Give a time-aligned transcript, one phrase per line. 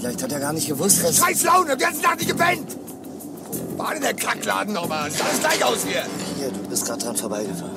[0.00, 1.18] Vielleicht hat er gar nicht gewusst, dass...
[1.18, 2.74] Scheiß Laune, den ganzen Tag nicht gepennt!
[3.76, 5.10] War denn der Kackladen nochmal?
[5.10, 6.02] Sieht alles gleich aus hier.
[6.38, 7.76] Hier, du bist gerade dran vorbeigefahren.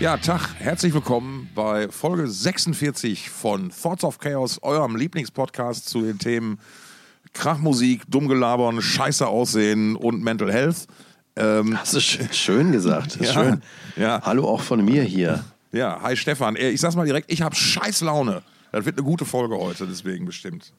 [0.00, 6.18] Ja, Tag, herzlich willkommen bei Folge 46 von Thoughts of Chaos, eurem Lieblingspodcast zu den
[6.18, 6.58] Themen
[7.34, 10.86] Krachmusik, Dummgelabern, Scheiße aussehen und Mental Health.
[11.36, 13.16] Ähm, Hast du schön, schön gesagt.
[13.20, 13.62] Ja, schön.
[13.96, 14.20] ja.
[14.22, 15.44] Hallo auch von mir hier.
[15.72, 16.56] ja, hi Stefan.
[16.56, 18.42] Äh, Ich sag's mal direkt, ich habe scheiß Laune.
[18.72, 20.72] Das wird eine gute Folge heute, deswegen bestimmt.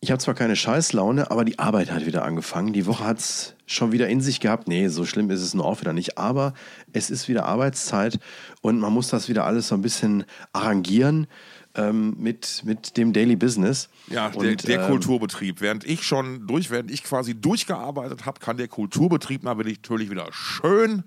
[0.00, 2.74] Ich habe zwar keine Scheißlaune, aber die Arbeit hat wieder angefangen.
[2.74, 4.68] Die Woche hat es schon wieder in sich gehabt.
[4.68, 6.18] Nee, so schlimm ist es nur auch wieder nicht.
[6.18, 6.52] Aber
[6.92, 8.18] es ist wieder Arbeitszeit
[8.60, 11.26] und man muss das wieder alles so ein bisschen arrangieren
[11.74, 13.88] ähm, mit, mit dem Daily Business.
[14.08, 15.60] Ja, der, Und, der ähm, Kulturbetrieb.
[15.60, 21.04] Während ich schon durch, während ich quasi durchgearbeitet habe, kann der Kulturbetrieb natürlich wieder schön,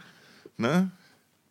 [0.57, 0.91] ne?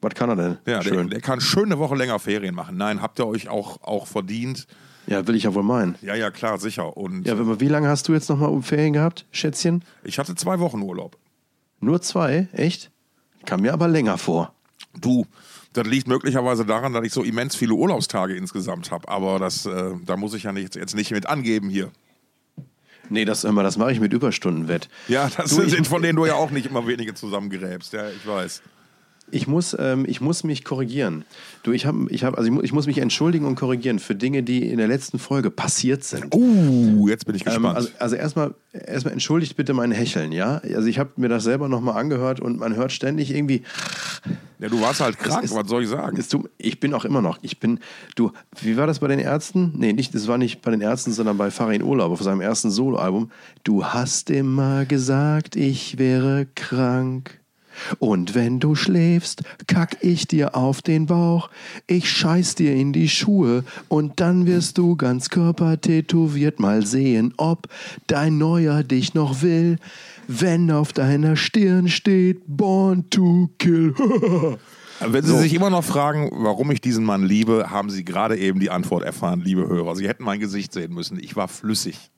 [0.03, 0.58] Was kann er denn?
[0.67, 1.08] Ja, der, schön.
[1.08, 2.77] der kann schön eine Woche länger Ferien machen.
[2.77, 4.67] Nein, habt ihr euch auch, auch verdient.
[5.06, 5.97] ja, will ich ja wohl meinen.
[6.03, 6.97] Ja, ja, klar, sicher.
[6.97, 9.83] Und Ja, wie lange hast du jetzt nochmal um Ferien gehabt, Schätzchen?
[10.05, 11.17] ich hatte zwei Wochen Urlaub.
[11.80, 12.48] Nur zwei?
[12.53, 12.91] Echt?
[13.47, 14.53] Kam mir aber länger vor.
[15.01, 15.27] Du,
[15.77, 19.09] das liegt möglicherweise daran, dass ich so immens viele Urlaubstage insgesamt habe.
[19.09, 21.91] Aber das, äh, da muss ich ja nicht, jetzt nicht mit angeben hier.
[23.09, 24.89] Nee, das, immer, das mache ich mit Überstundenwett.
[25.07, 27.93] Ja, das Du, ich- sind von denen du ja auch nicht immer wenige zusammengeräbst.
[27.93, 28.63] Ja, ich weiß.
[29.33, 31.25] Ich muss, ähm, ich muss mich korrigieren.
[31.65, 34.15] Du, ich habe, ich hab, also ich, mu- ich muss mich entschuldigen und korrigieren für
[34.15, 36.33] Dinge, die in der letzten Folge passiert sind.
[36.33, 37.77] Uh, jetzt bin ich Ähm, gespannt.
[37.77, 40.59] also, also erstmal, erstmal entschuldigt bitte mein Hecheln, ja?
[40.59, 43.63] Also ich habe mir das selber nochmal angehört und man hört ständig irgendwie,
[44.61, 46.17] ja, du warst halt krank, ist- was soll ich sagen?
[46.19, 47.81] es tut- ich bin auch immer noch, ich bin,
[48.15, 48.31] du,
[48.63, 49.73] wie war das bei den Ärzten?
[49.77, 52.71] Nee, nicht, das war nicht bei den Ärzten, sondern bei Farin Urlaub auf seinem ersten
[52.71, 53.31] Soloalbum.
[53.65, 57.41] Du hast immer gesagt, ich wäre krank.
[57.99, 61.51] Und wenn du schläfst, kack ich dir auf den Bauch,
[61.87, 67.69] ich scheiß dir in die Schuhe und dann wirst du ganz körpertätowiert mal sehen, ob
[68.07, 69.79] dein Neuer dich noch will,
[70.29, 73.95] wenn auf deiner Stirn steht Born to Kill.
[75.01, 78.61] Wenn Sie sich immer noch fragen, warum ich diesen Mann liebe, haben Sie gerade eben
[78.61, 79.95] die Antwort erfahren, liebe Hörer.
[79.95, 81.19] Sie hätten mein Gesicht sehen müssen.
[81.19, 82.11] Ich war flüssig.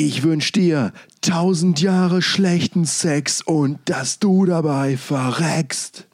[0.00, 0.92] Ich wünsch dir
[1.22, 6.06] tausend Jahre schlechten Sex und dass du dabei verreckst.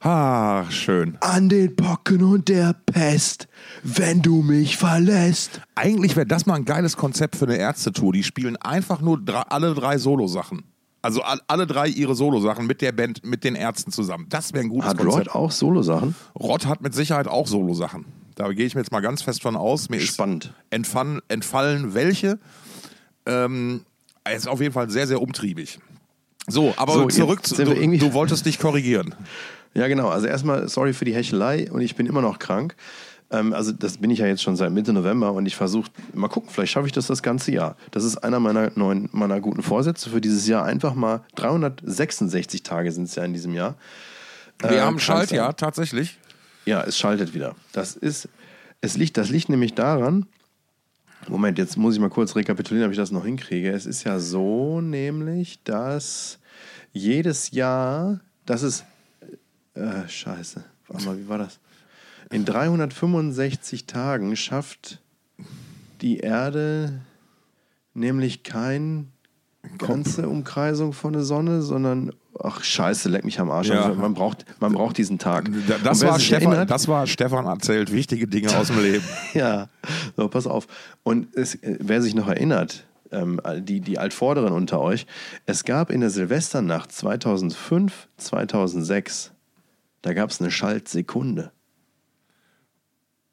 [0.00, 1.18] Ah, schön.
[1.20, 3.48] An den Pocken und der Pest,
[3.82, 5.60] wenn du mich verlässt.
[5.74, 8.14] Eigentlich wäre das mal ein geiles Konzept für eine Ärztetour.
[8.14, 10.62] Die spielen einfach nur drei, alle drei Solosachen.
[11.02, 14.24] Also all, alle drei ihre Solosachen mit der Band, mit den Ärzten zusammen.
[14.30, 15.26] Das wäre ein gutes Hat Konzept.
[15.26, 16.14] Rod auch Solo-Sachen?
[16.34, 18.06] Rott hat mit Sicherheit auch Solosachen.
[18.36, 19.90] Da gehe ich mir jetzt mal ganz fest von aus.
[19.90, 20.46] Mir Spannend.
[20.46, 22.38] ist entfallen, entfallen welche.
[23.26, 23.84] Ähm,
[24.24, 25.78] er ist auf jeden Fall sehr, sehr umtriebig.
[26.48, 27.54] So, aber So, zurück zu.
[27.64, 29.14] Du, du wolltest dich korrigieren.
[29.74, 30.10] Ja, genau.
[30.10, 32.76] Also erstmal sorry für die Hechelei und ich bin immer noch krank.
[33.30, 36.28] Ähm, also das bin ich ja jetzt schon seit Mitte November und ich versuche, mal
[36.28, 37.76] gucken, vielleicht schaffe ich das das ganze Jahr.
[37.90, 40.66] Das ist einer meiner neuen, meiner guten Vorsätze für dieses Jahr.
[40.66, 43.76] Einfach mal 366 Tage sind es ja in diesem Jahr.
[44.60, 46.18] Wir Äh, haben Schaltjahr, tatsächlich.
[46.66, 47.54] Ja, es schaltet wieder.
[47.72, 48.28] Das ist,
[48.82, 50.26] es liegt, das liegt nämlich daran,
[51.28, 53.70] Moment, jetzt muss ich mal kurz rekapitulieren, ob ich das noch hinkriege.
[53.70, 56.38] Es ist ja so nämlich, dass
[56.92, 58.84] jedes Jahr, das ist,
[59.74, 61.58] äh, scheiße, warte mal, wie war das?
[62.30, 65.00] In 365 Tagen schafft
[66.00, 67.00] die Erde
[67.94, 69.12] nämlich kein
[69.78, 73.68] ganze Umkreisung von der Sonne, sondern ach scheiße, leck mich am Arsch.
[73.68, 73.82] Ja.
[73.84, 75.50] Also man, braucht, man braucht diesen Tag.
[75.68, 79.04] Da- Das war, Stefan, erinnert- das war Stefan erzählt wichtige Dinge aus dem Leben.
[79.34, 79.68] ja,
[80.16, 80.66] so, pass auf.
[81.02, 85.06] Und es, äh, wer sich noch erinnert, ähm, die, die Altvorderen unter euch,
[85.46, 89.32] es gab in der Silvesternacht 2005, 2006,
[90.00, 91.52] da gab es eine Schaltsekunde.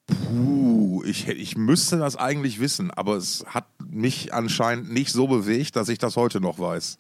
[0.08, 5.76] Puh, ich, ich müsste das eigentlich wissen, aber es hat mich anscheinend nicht so bewegt,
[5.76, 6.98] dass ich das heute noch weiß.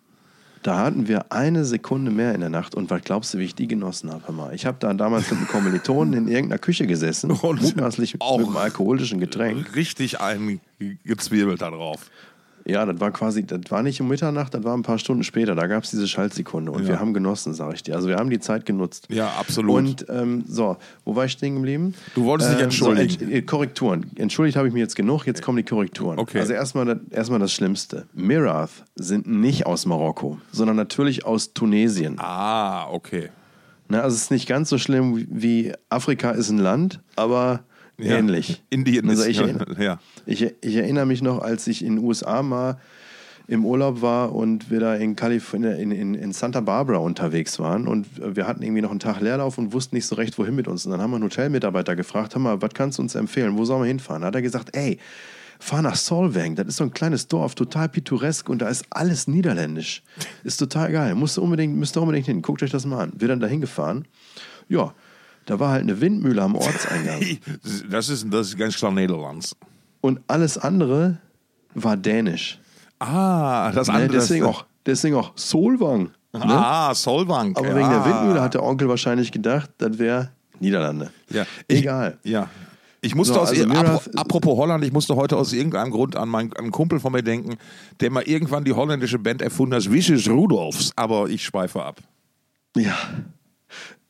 [0.61, 2.75] Da hatten wir eine Sekunde mehr in der Nacht.
[2.75, 4.31] Und was glaubst du, wie ich die genossen habe?
[4.33, 4.53] Mal?
[4.53, 8.47] Ich habe da damals mit einem Kommilitonen in irgendeiner Küche gesessen, Und mutmaßlich auch- mit
[8.47, 9.75] einem alkoholischen Getränk.
[9.75, 12.09] Richtig eingezwirbelt da drauf.
[12.69, 15.55] Ja, das war quasi, das war nicht um Mitternacht, das war ein paar Stunden später.
[15.55, 16.89] Da gab es diese Schaltsekunde und Ja.
[16.89, 17.95] wir haben genossen, sag ich dir.
[17.95, 19.07] Also wir haben die Zeit genutzt.
[19.09, 19.75] Ja, absolut.
[19.77, 21.93] Und ähm, so, wo war ich stehen geblieben?
[22.15, 23.25] Du wolltest dich Ähm, entschuldigen.
[23.25, 24.05] So, äh, Korrekturen.
[24.15, 26.19] Entschuldigt habe ich mich jetzt genug, jetzt kommen die Korrekturen.
[26.19, 26.39] Okay.
[26.39, 28.05] Also erstmal das, erstmal das Schlimmste.
[28.13, 32.15] Mirath sind nicht aus Marokko, sondern natürlich aus Tunesien.
[32.19, 33.29] Ah, okay.
[33.91, 37.61] Ne, also es ist nicht ganz so schlimm wie Afrika ist ein Land, aber
[37.99, 38.17] Ja.
[38.17, 38.61] ähnlich.
[38.69, 39.99] Indien also ich, ja, erinnere, ja.
[40.25, 42.79] ich, ich erinnere mich noch, als ich in den USA mal
[43.47, 47.87] im Urlaub war und wir da in, Kalifornien, in, in, in Santa Barbara unterwegs waren
[47.87, 48.05] und
[48.35, 50.85] wir hatten irgendwie noch einen Tag Leerlauf und wussten nicht so recht, wohin mit uns.
[50.85, 53.65] Und dann haben wir einen Hotelmitarbeiter gefragt, hör mal, was kannst du uns empfehlen, wo
[53.65, 54.21] sollen wir hinfahren?
[54.21, 54.99] Da hat er gesagt, ey,
[55.59, 59.27] fahr nach Solvang, das ist so ein kleines Dorf, total pittoresk und da ist alles
[59.27, 60.03] niederländisch.
[60.43, 63.13] Ist total geil, musst du unbedingt, müsst ihr unbedingt hin, guckt euch das mal an.
[63.17, 64.05] Wir dann dahin gefahren,
[64.69, 64.93] ja,
[65.49, 67.21] da war halt eine Windmühle am Ortseingang.
[67.89, 69.55] Das ist, das ist ganz klar Nederlands.
[70.01, 71.17] Und alles andere
[71.73, 72.59] war dänisch.
[72.99, 74.11] Ah, das Ne, andere.
[74.19, 76.03] deswegen, auch, deswegen auch Solvang.
[76.33, 76.41] Ne?
[76.43, 77.55] Ah, Solvang.
[77.55, 80.29] Aber wegen der Windmühle hat der Onkel wahrscheinlich gedacht, das wäre
[80.59, 81.09] Niederlande.
[81.31, 81.45] Ja.
[81.67, 82.17] Ich, Egal.
[82.23, 82.49] Ja.
[83.01, 85.89] Ich musste So, aus also ir- Mirath- apro- apropos Holland, ich musste heute aus irgendeinem
[85.91, 87.55] Grund an meinen, an einen Kumpel von mir denken,
[88.01, 92.01] der mal irgendwann die holländische Band erfunden hat, Wishes Rudolfs, aber ich schweife ab.
[92.75, 92.95] Ja.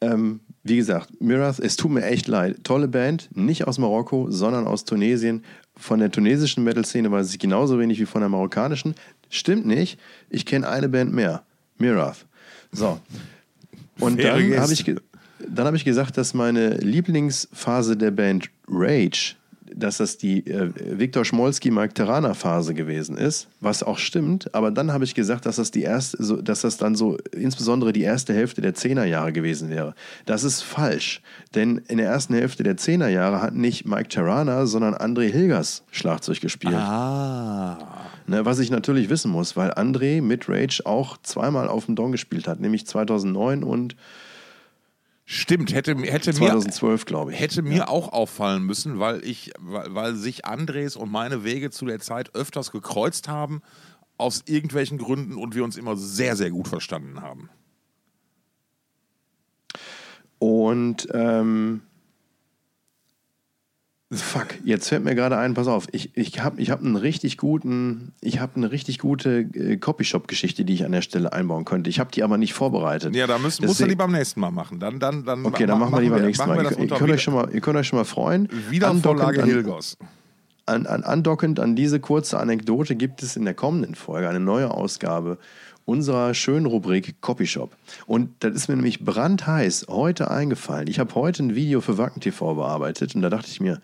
[0.02, 2.64] Ähm, wie gesagt, Mirath, es tut mir echt leid.
[2.64, 5.44] Tolle Band, nicht aus Marokko, sondern aus Tunesien.
[5.78, 8.96] Von der tunesischen Metal-Szene weiß ich genauso wenig wie von der marokkanischen.
[9.30, 10.00] Stimmt nicht.
[10.30, 11.44] Ich kenne eine Band mehr.
[11.78, 12.26] Mirath.
[12.72, 13.00] So.
[14.00, 14.96] Und Faire dann habe ich,
[15.48, 19.36] dann hab ich gesagt, dass meine Lieblingsphase der Band Rage,
[19.76, 24.72] dass das die äh, Viktor Schmolski Mike Terraner Phase gewesen ist, was auch stimmt, aber
[24.72, 28.02] dann habe ich gesagt, dass das die erste, so, dass das dann so insbesondere die
[28.02, 29.96] erste Hälfte der Zehnerjahre gewesen wäre.
[30.26, 31.22] Das ist falsch,
[31.56, 36.42] denn in der ersten Hälfte der Zehnerjahre hat nicht Mike Terraner, sondern André Hilgers Schlagzeug
[36.42, 36.76] gespielt.
[36.76, 37.78] Ah.
[38.28, 42.12] Ne, was ich natürlich wissen muss, weil André mit Rage auch zweimal auf dem Don
[42.12, 43.96] gespielt hat, nämlich 2009 und
[45.32, 47.40] Stimmt, hätte, hätte mir 2012, glaube ich.
[47.40, 51.86] hätte mir auch auffallen müssen, weil ich, weil, weil sich Andres und meine Wege zu
[51.86, 53.62] der Zeit öfters gekreuzt haben,
[54.18, 57.52] aus irgendwelchen Gründen und wir uns immer sehr, sehr gut verstanden haben.
[60.40, 61.84] Und ähm,
[64.12, 67.38] fuck, jetzt fällt mir gerade ein, pass auf, ich, ich habe ich hab einen richtig
[67.38, 71.90] guten, ich habe eine richtig gute äh, Copyshop-Geschichte, die ich an der Stelle einbauen könnte.
[71.92, 73.16] Ich habe die aber nicht vorbereitet.
[73.16, 74.80] Ja, da müssen, muss er Deswegen- die beim nächsten Mal machen.
[74.80, 76.64] Dann, dann, dann Okay, dann machen wir die beim nächsten Mal.
[76.64, 78.50] Ihr, könnt euch schon mal, ihr könnt euch schon mal freuen.
[78.70, 79.98] Wiedervorlage Hilgers.
[80.66, 84.72] an, an, andockend an diese kurze Anekdote gibt es in der kommenden Folge eine neue
[84.72, 85.38] Ausgabe
[85.86, 87.76] unserer schönen Rubrik Copyshop.
[88.06, 90.88] Und das ist mir nämlich brandheiß heute eingefallen.
[90.88, 93.82] Ich habe heute ein Video für Wacken TV bearbeitet und da dachte ich mir,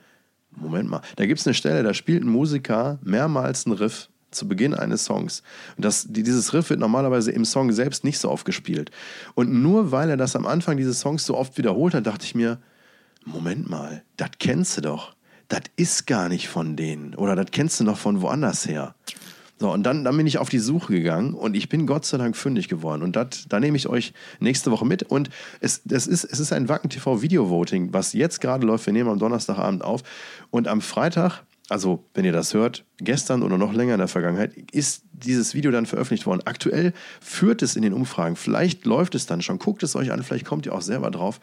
[0.56, 4.48] Moment mal, da gibt es eine Stelle, da spielt ein Musiker mehrmals einen Riff zu
[4.48, 5.42] Beginn eines Songs.
[5.78, 8.92] Und das, die, dieses Riff wird normalerweise im Song selbst nicht so oft gespielt.
[9.34, 12.36] Und nur weil er das am Anfang dieses Songs so oft wiederholt hat, dachte ich
[12.36, 12.60] mir,
[13.26, 15.16] Moment mal, das kennst du doch.
[15.48, 17.16] Das ist gar nicht von denen.
[17.16, 18.96] Oder das kennst du noch von woanders her.
[19.58, 22.18] So, und dann, dann bin ich auf die Suche gegangen und ich bin Gott sei
[22.18, 23.04] Dank fündig geworden.
[23.04, 25.04] Und da nehme ich euch nächste Woche mit.
[25.04, 25.30] Und
[25.62, 28.86] es, das ist, es ist ein Wacken TV Video Voting, was jetzt gerade läuft.
[28.86, 30.04] Wir nehmen am Donnerstagabend auf.
[30.50, 34.54] Und am Freitag, also wenn ihr das hört, gestern oder noch länger in der Vergangenheit,
[34.74, 36.42] ist dieses Video dann veröffentlicht worden.
[36.44, 36.92] Aktuell
[37.22, 38.36] führt es in den Umfragen.
[38.36, 39.58] Vielleicht läuft es dann schon.
[39.58, 41.40] Guckt es euch an, vielleicht kommt ihr auch selber drauf.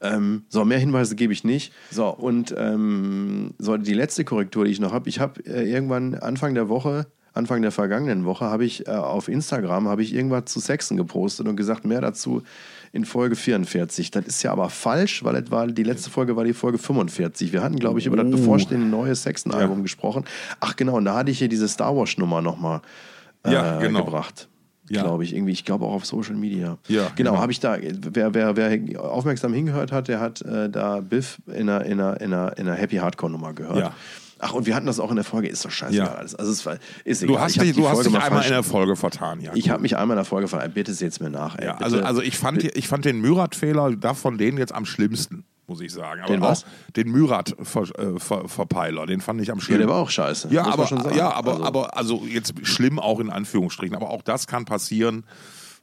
[0.00, 1.74] Ähm, so, mehr Hinweise gebe ich nicht.
[1.90, 5.10] So, und ähm, so die letzte Korrektur, die ich noch habe.
[5.10, 9.28] Ich habe äh, irgendwann Anfang der Woche, Anfang der vergangenen Woche, habe ich äh, auf
[9.28, 12.42] Instagram habe ich irgendwas zu Sexen gepostet und gesagt, mehr dazu
[12.92, 14.10] in Folge 44.
[14.10, 17.52] Das ist ja aber falsch, weil war, die letzte Folge war die Folge 45.
[17.52, 20.24] Wir hatten, glaube ich, über das bevorstehende neue Sexen-Album gesprochen.
[20.60, 22.82] Ach genau, und da hatte ich hier diese Star Wars-Nummer nochmal
[23.44, 24.04] äh, Ja, genau.
[24.04, 24.48] gebracht.
[24.90, 25.02] Ja.
[25.02, 25.52] Glaube ich, irgendwie.
[25.52, 26.76] Ich glaube auch auf Social Media.
[26.88, 27.30] Ja, genau.
[27.30, 27.38] genau.
[27.38, 31.70] Habe ich da, wer, wer, wer aufmerksam hingehört hat, der hat äh, da Biff in
[31.70, 33.78] einer, in einer, in einer, in einer Happy Hardcore-Nummer gehört.
[33.78, 33.94] Ja.
[34.44, 35.94] Ach, und wir hatten das auch in der Folge, ist doch scheiße.
[35.94, 36.14] Ja.
[36.14, 36.34] alles.
[36.34, 37.36] Also es war, ist egal.
[37.36, 39.52] Du hast dich, du hast dich mal einmal in der Folge vertan, ja.
[39.54, 40.72] Ich habe mich einmal in der Folge vertan.
[40.72, 41.56] Bitte seht's mir nach.
[41.56, 41.84] Ey, ja, bitte.
[41.84, 45.80] also, also ich fand, ich fand den Myrat-Fehler da von denen jetzt am schlimmsten, muss
[45.80, 46.22] ich sagen.
[46.22, 46.66] Aber Den was?
[46.96, 49.86] den Myrat-Verpeiler, den fand ich am ja, schlimmsten.
[49.86, 50.48] der war auch scheiße.
[50.50, 51.16] Ja, aber, schon sagen.
[51.16, 53.94] ja aber, also, aber also jetzt schlimm auch in Anführungsstrichen.
[53.94, 55.24] Aber auch das kann passieren.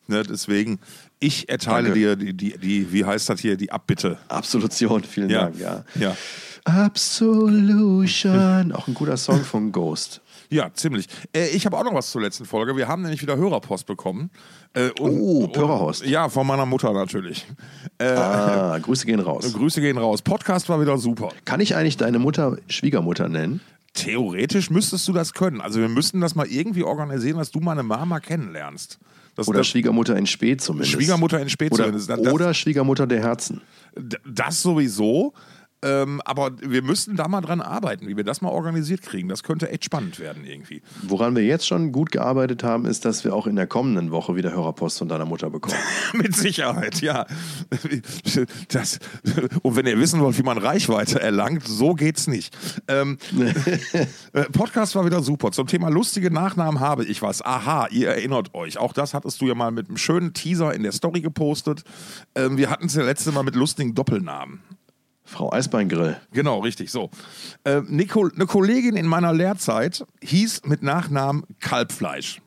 [0.10, 0.80] Ne, deswegen,
[1.20, 2.00] ich erteile Danke.
[2.00, 4.18] dir die, die, die, wie heißt das hier, die Abbitte.
[4.28, 5.44] Absolution, vielen Ja.
[5.44, 5.60] Dank.
[5.60, 5.84] Ja.
[6.00, 6.18] Ja.
[6.66, 8.72] Absolution.
[8.72, 10.22] auch ein guter Song von Ghost.
[10.51, 11.06] Ja, ziemlich.
[11.32, 12.75] Äh, ich habe auch noch was zur letzten Folge.
[12.75, 14.32] Wir haben nämlich wieder Hörerpost bekommen.
[14.74, 16.04] Äh, und, Oh, Hörerpost.
[16.08, 17.46] Ja, von meiner Mutter natürlich.
[18.00, 19.54] Äh, Ah, Grüße gehen raus.
[19.54, 20.24] Grüße gehen raus.
[20.24, 21.30] Podcast war wieder super.
[21.46, 23.62] Kann ich eigentlich deine Mutter Schwiegermutter nennen?
[23.93, 25.62] Theoretisch müsstest du das können.
[25.62, 29.00] Also wir müssten das mal irgendwie organisieren, dass du meine Mama kennenlernst.
[29.36, 30.91] Das, Oder das, Schwiegermutter in Spät zumindest.
[30.91, 32.10] Schwiegermutter in Spät oder, zumindest.
[32.10, 33.62] Das- Oder Schwiegermutter der Herzen.
[34.25, 35.34] Das sowieso.
[35.81, 39.29] Ähm, aber wir müssten da mal dran arbeiten, wie wir das mal organisiert kriegen.
[39.29, 40.81] Das könnte echt spannend werden irgendwie.
[41.03, 44.36] Woran wir jetzt schon gut gearbeitet haben, ist, dass wir auch in der kommenden Woche
[44.36, 45.77] wieder Hörerpost von deiner Mutter bekommen.
[46.13, 47.25] Mit Sicherheit, ja.
[48.67, 49.00] Das,
[49.62, 52.55] und wenn ihr wissen wollt, wie man Reichweite erlangt, so geht's nicht.
[52.89, 53.17] Ähm,
[54.33, 55.51] äh, Podcast war wieder super.
[55.51, 57.41] Zum Thema lustige Nachnamen habe ich was.
[57.41, 58.77] Aha, ihr erinnert euch.
[58.77, 61.83] Auch das hattest du ja mal mit einem schönen Teaser in der Story gepostet.
[62.36, 64.62] Ähm, wir hatten es ja letzte Mal mit lustigen Doppelnamen.
[65.29, 66.17] Frau Eisbeingrill.
[66.33, 67.12] Genau, richtig, so.
[67.63, 72.41] Äh, eine Kollegin in meiner Lehrzeit hieß mit Nachnamen Kalbfleisch.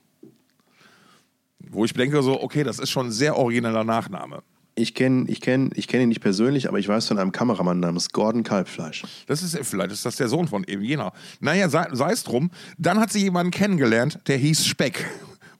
[1.58, 4.42] Wo ich denke so, okay, das ist schon ein sehr origineller Nachname.
[4.74, 7.78] Ich kenne ich kenn, ich kenn ihn nicht persönlich, aber ich weiß von einem Kameramann
[7.78, 9.04] namens Gordon Kalbfleisch.
[9.26, 11.12] Das ist, vielleicht ist das der Sohn von eben jener.
[11.40, 12.50] Naja, sei, sei es drum.
[12.78, 15.06] Dann hat sie jemanden kennengelernt, der hieß Speck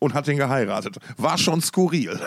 [0.01, 0.97] und hat ihn geheiratet.
[1.19, 2.19] War schon skurril.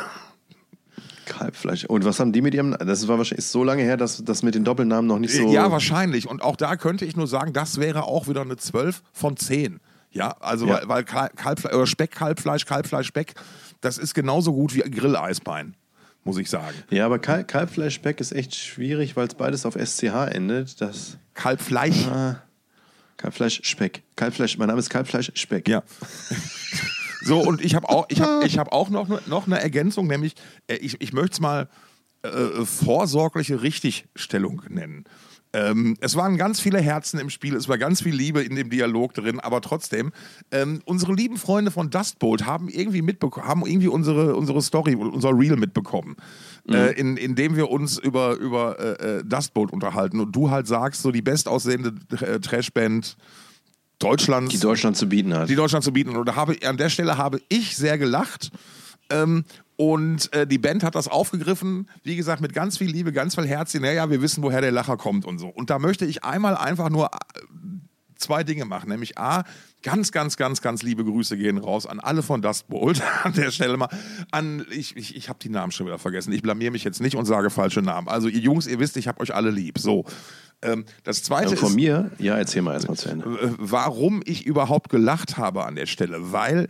[1.37, 1.85] Kalbfleisch.
[1.85, 2.75] Und was haben die mit ihrem.
[2.79, 5.51] Das war wahrscheinlich ist so lange her, dass das mit den Doppelnamen noch nicht so.
[5.51, 6.27] Ja, wahrscheinlich.
[6.27, 9.79] Und auch da könnte ich nur sagen, das wäre auch wieder eine 12 von 10.
[10.11, 10.75] Ja, also ja.
[10.87, 13.33] weil, weil Kalbfleisch, oder Speck, Kalbfleisch, Kalbfleisch, Speck,
[13.81, 15.75] das ist genauso gut wie Grilleisbein,
[16.23, 16.75] muss ich sagen.
[16.89, 20.79] Ja, aber Kalb, Kalbfleisch, Speck ist echt schwierig, weil es beides auf SCH endet.
[20.79, 22.07] Das Kalbfleisch.
[22.07, 22.41] Ah,
[23.17, 24.03] Kalbfleisch, Speck.
[24.15, 25.67] Kalbfleisch, mein Name ist Kalbfleisch, Speck.
[25.67, 25.83] Ja.
[27.21, 30.33] So, und ich habe auch, ich hab, ich hab auch noch, noch eine Ergänzung, nämlich,
[30.67, 31.69] äh, ich, ich möchte es mal
[32.23, 35.05] äh, vorsorgliche Richtigstellung nennen.
[35.55, 38.69] Ähm, es waren ganz viele Herzen im Spiel, es war ganz viel Liebe in dem
[38.69, 40.11] Dialog drin, aber trotzdem,
[40.51, 45.29] ähm, unsere lieben Freunde von Dustbolt haben irgendwie mitbekommen, haben irgendwie unsere, unsere Story, unser
[45.29, 46.17] Reel mitbekommen,
[46.67, 46.75] mhm.
[46.75, 50.67] äh, in, in dem wir uns über, über äh, äh Dustbolt unterhalten und du halt
[50.67, 53.15] sagst, so die bestaussehende äh, Trashband
[53.99, 54.51] Deutschlands.
[54.51, 55.49] Die Deutschland zu bieten hat.
[55.49, 56.15] Die Deutschland zu bieten.
[56.15, 58.51] Und habe, an der Stelle habe ich sehr gelacht.
[59.09, 59.45] Ähm,
[59.77, 63.45] und äh, die Band hat das aufgegriffen, wie gesagt, mit ganz viel Liebe, ganz viel
[63.45, 63.73] Herz.
[63.73, 65.47] Naja, wir wissen, woher der Lacher kommt und so.
[65.47, 67.39] Und da möchte ich einmal einfach nur äh,
[68.15, 68.89] zwei Dinge machen.
[68.89, 69.43] Nämlich A,
[69.83, 73.01] ganz, ganz, ganz, ganz liebe Grüße gehen raus an alle von Dust Bolt.
[73.23, 73.89] An der Stelle mal
[74.31, 76.31] an, ich, ich, ich habe die Namen schon wieder vergessen.
[76.31, 78.07] Ich blamier mich jetzt nicht und sage falsche Namen.
[78.07, 79.77] Also ihr Jungs, ihr wisst, ich habe euch alle lieb.
[79.77, 80.05] So.
[80.61, 83.55] Ähm, das zweite ja, von ist, mir, ja, erzähl mal erstmal zu Ende.
[83.57, 86.67] Warum ich überhaupt gelacht habe an der Stelle, weil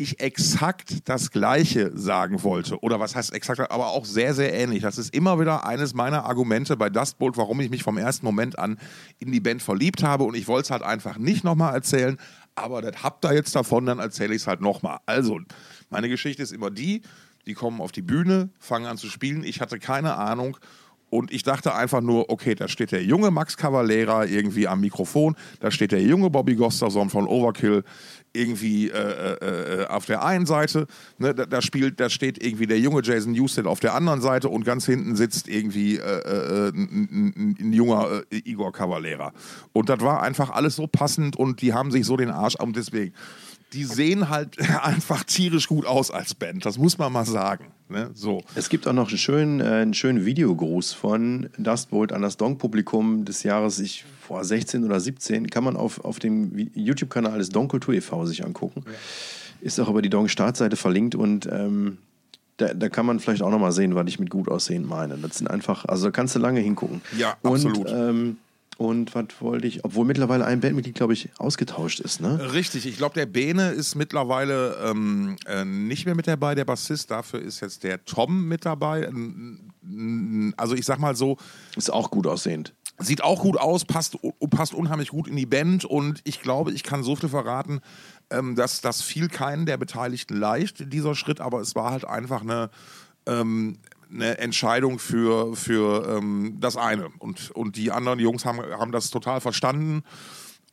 [0.00, 2.78] ich exakt das Gleiche sagen wollte.
[2.80, 4.82] Oder was heißt exakt, aber auch sehr, sehr ähnlich.
[4.82, 8.58] Das ist immer wieder eines meiner Argumente bei Dustbolt, warum ich mich vom ersten Moment
[8.60, 8.78] an
[9.18, 10.22] in die Band verliebt habe.
[10.22, 12.16] Und ich wollte es halt einfach nicht nochmal erzählen.
[12.54, 14.98] Aber das habt ihr jetzt davon, dann erzähle ich es halt nochmal.
[15.06, 15.40] Also,
[15.90, 17.02] meine Geschichte ist immer die,
[17.46, 19.42] die kommen auf die Bühne, fangen an zu spielen.
[19.42, 20.58] Ich hatte keine Ahnung
[21.10, 25.36] und ich dachte einfach nur, okay, da steht der junge Max Cavalera irgendwie am Mikrofon,
[25.60, 27.84] da steht der junge Bobby Gustafson von Overkill
[28.32, 30.86] irgendwie äh, äh, äh, auf der einen Seite,
[31.18, 34.48] ne, da, da, spielt, da steht irgendwie der junge Jason Newsted auf der anderen Seite
[34.48, 39.32] und ganz hinten sitzt irgendwie äh, äh ein, ein, ein, junger äh, Igor Cavalera.
[39.72, 42.76] Und das war einfach alles so passend und die haben sich so den Arsch und
[42.76, 43.14] deswegen
[43.72, 46.64] die sehen halt einfach tierisch gut aus als Band.
[46.64, 47.66] Das muss man mal sagen.
[47.88, 48.10] Ne?
[48.14, 48.42] So.
[48.54, 53.24] Es gibt auch noch einen schönen, äh, einen schönen Videogruß von Dustbolt an das Dong-Publikum
[53.24, 57.68] des Jahres, ich vor 16 oder 17, kann man auf, auf dem YouTube-Kanal des Dong
[57.68, 58.26] Kultur e.V.
[58.26, 58.84] sich angucken.
[58.86, 58.92] Ja.
[59.60, 61.98] Ist auch über die Dong-Startseite verlinkt und ähm,
[62.58, 65.16] da, da, kann man vielleicht auch noch mal sehen, was ich mit gut aussehen meine.
[65.16, 67.00] Das sind einfach, also da kannst du lange hingucken.
[67.16, 67.78] Ja, absolut.
[67.78, 68.36] Und, ähm,
[68.78, 72.52] und was wollte ich, obwohl mittlerweile ein Bandmitglied, glaube ich, ausgetauscht ist, ne?
[72.52, 77.10] Richtig, ich glaube, der Bene ist mittlerweile ähm, äh, nicht mehr mit dabei, der Bassist.
[77.10, 79.10] Dafür ist jetzt der Tom mit dabei.
[80.56, 81.38] Also ich sag mal so.
[81.74, 82.72] Ist auch gut aussehend.
[83.00, 84.16] Sieht auch gut aus, passt,
[84.48, 87.80] passt unheimlich gut in die Band und ich glaube, ich kann so viel verraten,
[88.30, 92.42] ähm, dass das fiel keinen der Beteiligten leicht, dieser Schritt, aber es war halt einfach
[92.42, 92.70] eine,
[93.26, 93.78] ähm,
[94.12, 97.08] eine Entscheidung für, für ähm, das eine.
[97.18, 100.02] Und, und die anderen Jungs haben, haben das total verstanden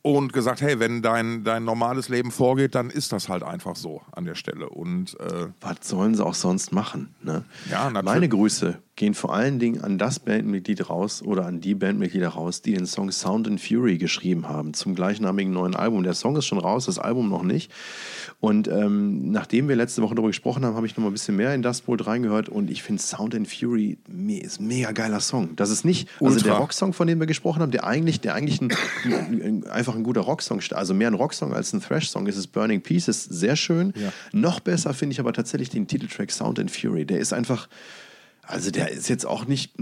[0.02, 4.02] und gesagt, hey, wenn dein, dein normales Leben vorgeht, dann ist das halt einfach so
[4.12, 4.68] an der Stelle.
[4.68, 7.14] Und äh, was sollen sie auch sonst machen?
[7.22, 7.44] Ne?
[7.70, 8.14] Ja, natürlich.
[8.14, 12.62] Meine Grüße gehen vor allen Dingen an das Bandmitglied raus oder an die Bandmitglieder raus,
[12.62, 16.02] die den Song Sound and Fury geschrieben haben zum gleichnamigen neuen Album.
[16.02, 17.70] Der Song ist schon raus, das Album noch nicht.
[18.40, 21.36] Und ähm, nachdem wir letzte Woche darüber gesprochen haben, habe ich noch mal ein bisschen
[21.36, 23.98] mehr in Dustbolt reingehört und ich finde Sound and Fury
[24.28, 25.54] ist ein mega geiler Song.
[25.56, 26.34] Das ist nicht, Ultra.
[26.34, 28.72] also der Rocksong, von dem wir gesprochen haben, der eigentlich, der eigentlich ein,
[29.04, 32.80] ein, einfach ein guter Rocksong, also mehr ein Rocksong als ein Thrash-Song ist, ist Burning
[32.80, 33.92] Pieces, sehr schön.
[33.94, 34.10] Ja.
[34.32, 37.04] Noch besser finde ich aber tatsächlich den Titeltrack Sound and Fury.
[37.04, 37.68] Der ist einfach
[38.46, 39.74] also der ist jetzt auch nicht,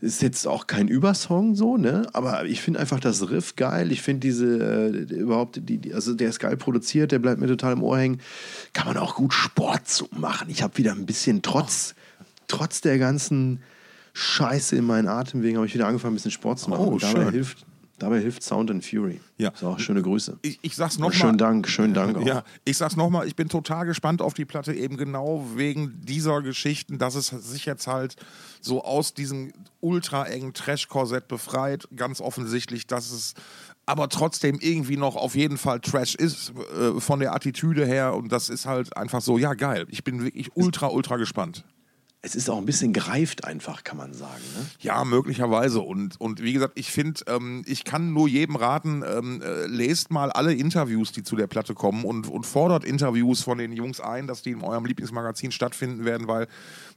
[0.00, 2.08] ist jetzt auch kein Übersong so, ne?
[2.12, 3.92] Aber ich finde einfach das Riff geil.
[3.92, 7.46] Ich finde diese äh, überhaupt, die, die, also der ist geil produziert, der bleibt mir
[7.46, 8.20] total im Ohr hängen.
[8.72, 10.48] Kann man auch gut Sport zu machen.
[10.50, 11.94] Ich habe wieder ein bisschen trotz,
[12.48, 13.60] trotz der ganzen
[14.12, 16.84] Scheiße in meinen Atemwegen, habe ich wieder angefangen, ein bisschen Sport zu machen.
[16.84, 17.30] Oh, Und dabei schön.
[17.32, 17.64] hilft,
[18.02, 19.20] dabei hilft Sound and Fury.
[19.38, 19.52] Ja.
[19.54, 20.38] So, schöne Grüße.
[20.42, 21.14] Ich, ich sag's nochmal.
[21.14, 22.26] Schönen Dank, schönen Dank auch.
[22.26, 26.42] Ja, ich sag's nochmal, ich bin total gespannt auf die Platte, eben genau wegen dieser
[26.42, 28.16] Geschichten, dass es sich jetzt halt
[28.60, 33.34] so aus diesem ultra engen Trash-Korsett befreit, ganz offensichtlich, dass es
[33.86, 38.30] aber trotzdem irgendwie noch auf jeden Fall Trash ist, äh, von der Attitüde her und
[38.30, 41.64] das ist halt einfach so, ja geil, ich bin wirklich ultra, ultra gespannt.
[42.24, 44.42] Es ist auch ein bisschen greift einfach, kann man sagen.
[44.56, 44.66] Ne?
[44.78, 45.80] Ja, möglicherweise.
[45.80, 50.12] Und, und wie gesagt, ich finde, ähm, ich kann nur jedem raten, ähm, äh, lest
[50.12, 54.00] mal alle Interviews, die zu der Platte kommen und, und fordert Interviews von den Jungs
[54.00, 56.46] ein, dass die in eurem Lieblingsmagazin stattfinden werden, weil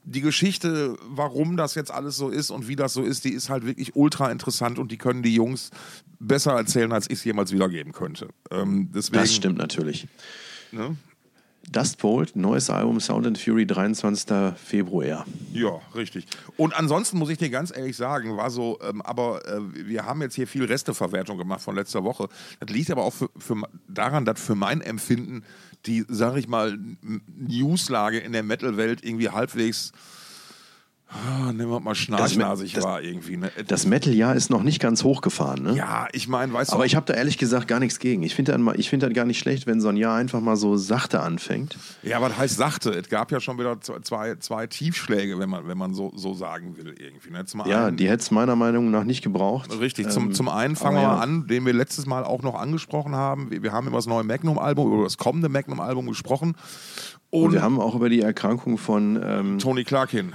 [0.04, 3.50] die Geschichte, warum das jetzt alles so ist und wie das so ist, die ist
[3.50, 5.72] halt wirklich ultra interessant und die können die Jungs
[6.20, 8.30] besser erzählen, als ich es jemals wiedergeben könnte.
[8.52, 10.08] Ähm, deswegen, Das stimmt natürlich.
[10.72, 10.96] Ne?
[11.72, 14.56] Dustbolt, neues Album Sound and Fury, 23.
[14.56, 15.26] Februar.
[15.54, 16.26] Ja, richtig.
[16.58, 20.22] Und ansonsten muss ich dir ganz ehrlich sagen, war so, ähm, aber äh, wir haben
[20.22, 22.30] jetzt hier viel Resteverwertung gemacht von letzter Woche.
[22.60, 23.56] Das liegt aber auch für, für,
[23.88, 25.44] daran, dass für mein Empfinden
[25.86, 26.78] die, sag ich mal,
[27.38, 29.92] Newslage in der Metal-Welt irgendwie halbwegs,
[31.10, 33.38] ah, nehmen wir mal schnarchnasig das- war irgendwie.
[33.38, 33.52] Ne?
[33.68, 35.76] Das Metal-Jahr ist noch nicht ganz hochgefahren, ne?
[35.76, 38.24] ja, ich meine, weißt du, Aber ich habe da ehrlich gesagt gar nichts gegen.
[38.24, 40.78] Ich finde das, find das gar nicht schlecht, wenn so ein Jahr einfach mal so
[40.78, 41.78] sachte anfängt.
[42.04, 42.92] Ja, aber das heißt sachte.
[42.92, 46.76] Es gab ja schon wieder zwei- zwei, Tiefschläge, wenn man, wenn man so, so sagen
[46.78, 47.32] will, irgendwie.
[47.32, 47.46] Ne?
[47.46, 49.70] Zum Ja, einen- die hätte es meiner Meinung nach nicht gebraucht.
[49.80, 51.24] Richtig, zum, Ähm, zum einen fangen wir aber mal ja.
[51.24, 53.52] an, den wir letztes Mal auch noch angesprochen haben.
[53.52, 56.56] Wir, wir haben über das neue Magnum-Album, über das kommende Magnum-Album gesprochen.
[57.30, 60.34] Und, Und wir haben auch über die Erkrankung von ähm, Tony Clarkin.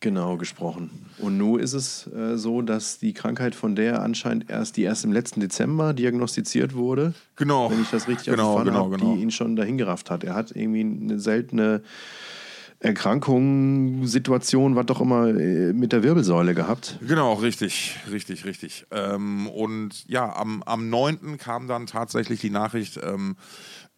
[0.00, 1.06] Genau gesprochen.
[1.18, 5.04] Und nun ist es äh, so, dass die Krankheit von der anscheinend erst, die erst
[5.04, 7.14] im letzten Dezember diagnostiziert wurde.
[7.36, 7.70] Genau.
[7.70, 9.14] Wenn ich das richtig Genau, erfahren genau, habe, genau.
[9.14, 10.24] die ihn schon dahin gerafft hat.
[10.24, 11.82] Er hat irgendwie eine seltene
[12.78, 16.98] Erkrankung, Situation, was doch immer äh, mit der Wirbelsäule gehabt.
[17.06, 18.86] Genau, richtig, richtig, richtig.
[18.90, 21.38] Ähm, und ja, am, am 9.
[21.38, 23.36] kam dann tatsächlich die Nachricht, ähm,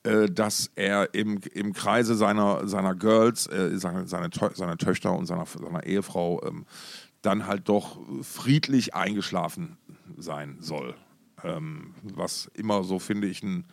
[0.09, 5.27] äh, dass er im, im Kreise seiner, seiner Girls, äh, seine, seine, seiner Töchter und
[5.27, 6.67] seiner, seiner Ehefrau ähm,
[7.23, 9.77] dann halt doch friedlich eingeschlafen
[10.17, 10.95] sein soll.
[11.45, 13.65] Ähm, was immer so, finde ich, ein,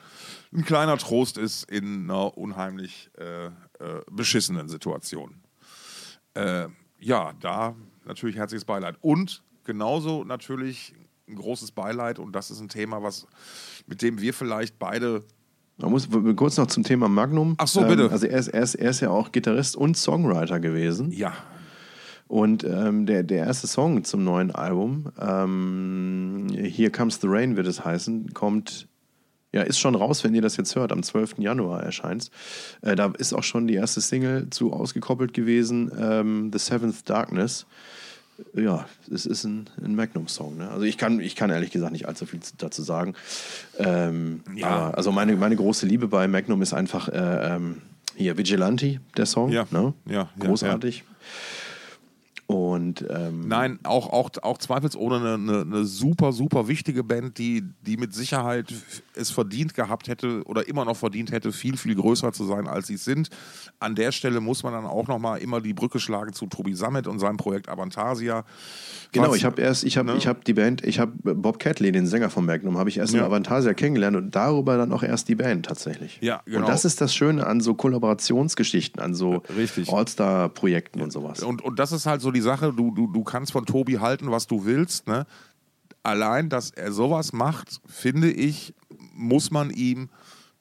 [0.54, 3.52] ein kleiner Trost ist in einer unheimlich äh, äh,
[4.12, 5.42] beschissenen Situation
[6.36, 6.68] äh,
[7.00, 8.98] ja, da natürlich herzliches Beileid.
[9.02, 10.94] Und genauso natürlich
[11.28, 13.26] ein großes Beileid, und das ist ein Thema, was,
[13.88, 15.24] mit dem wir vielleicht beide.
[15.78, 17.56] Man muss kurz noch zum Thema Magnum.
[17.58, 18.10] Ach so, bitte.
[18.10, 21.12] also er ist, er, ist, er ist ja auch Gitarrist und Songwriter gewesen.
[21.12, 21.34] Ja,
[22.28, 27.68] Und ähm, der, der erste Song zum neuen Album, ähm, Here Comes the Rain wird
[27.68, 28.88] es heißen, kommt,
[29.52, 31.40] ja, ist schon raus, wenn ihr das jetzt hört, am 12.
[31.40, 32.32] Januar erscheint
[32.82, 37.68] äh, Da ist auch schon die erste Single zu ausgekoppelt gewesen, ähm, The Seventh Darkness.
[38.54, 40.58] Ja, es ist ein, ein Magnum-Song.
[40.58, 40.70] Ne?
[40.70, 43.14] Also ich kann, ich kann ehrlich gesagt nicht allzu viel dazu sagen.
[43.78, 44.68] Ähm, Ja.
[44.68, 47.82] aber, also meine, meine große Liebe bei Magnum ist einfach äh, ähm,
[48.16, 49.52] hier Vigilante, der Song.
[49.52, 49.66] Ja.
[49.72, 49.94] Ne?
[50.06, 51.04] Ja, ja, Großartig.
[52.76, 57.64] Und ähm, nein, auch, auch, auch zweifelsohne eine, eine, eine super, super wichtige Band, die,
[57.86, 58.74] die mit Sicherheit
[59.16, 62.88] es verdient gehabt hätte oder immer noch verdient hätte, viel, viel größer zu sein, als
[62.88, 63.30] sie sind.
[63.80, 67.08] An der Stelle muss man dann auch nochmal immer die Brücke schlagen zu Tobi Sammet
[67.08, 68.44] und seinem Projekt Avantasia.
[69.12, 70.18] Genau, Was- ich habe erst, ich habe, Ne?
[70.18, 73.14] ich habe die Band, ich habe Bob Catley, den Sänger von Magnum, habe ich erst
[73.14, 73.20] Ja.
[73.22, 76.18] in Avantasia kennengelernt und darüber dann auch erst die Band tatsächlich.
[76.22, 76.60] Ja, genau.
[76.60, 79.44] Und das ist das Schöne an so Kollaborationsgeschichten, an so.
[79.88, 81.44] All-Star-Projekten und sowas.
[81.44, 84.32] Und, und das ist halt so die Sache, du, du, du kannst von Tobi halten,
[84.32, 85.08] was du willst.
[85.08, 85.26] Ne?
[86.04, 88.74] Allein, dass er sowas macht, finde ich,
[89.14, 90.10] muss man ihm,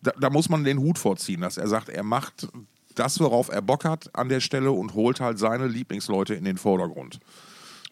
[0.02, 2.48] da, da muss man den Hut vorziehen, dass er sagt, er macht
[2.94, 6.56] das, worauf er Bock hat an der Stelle und holt halt seine Lieblingsleute in den
[6.58, 7.20] Vordergrund.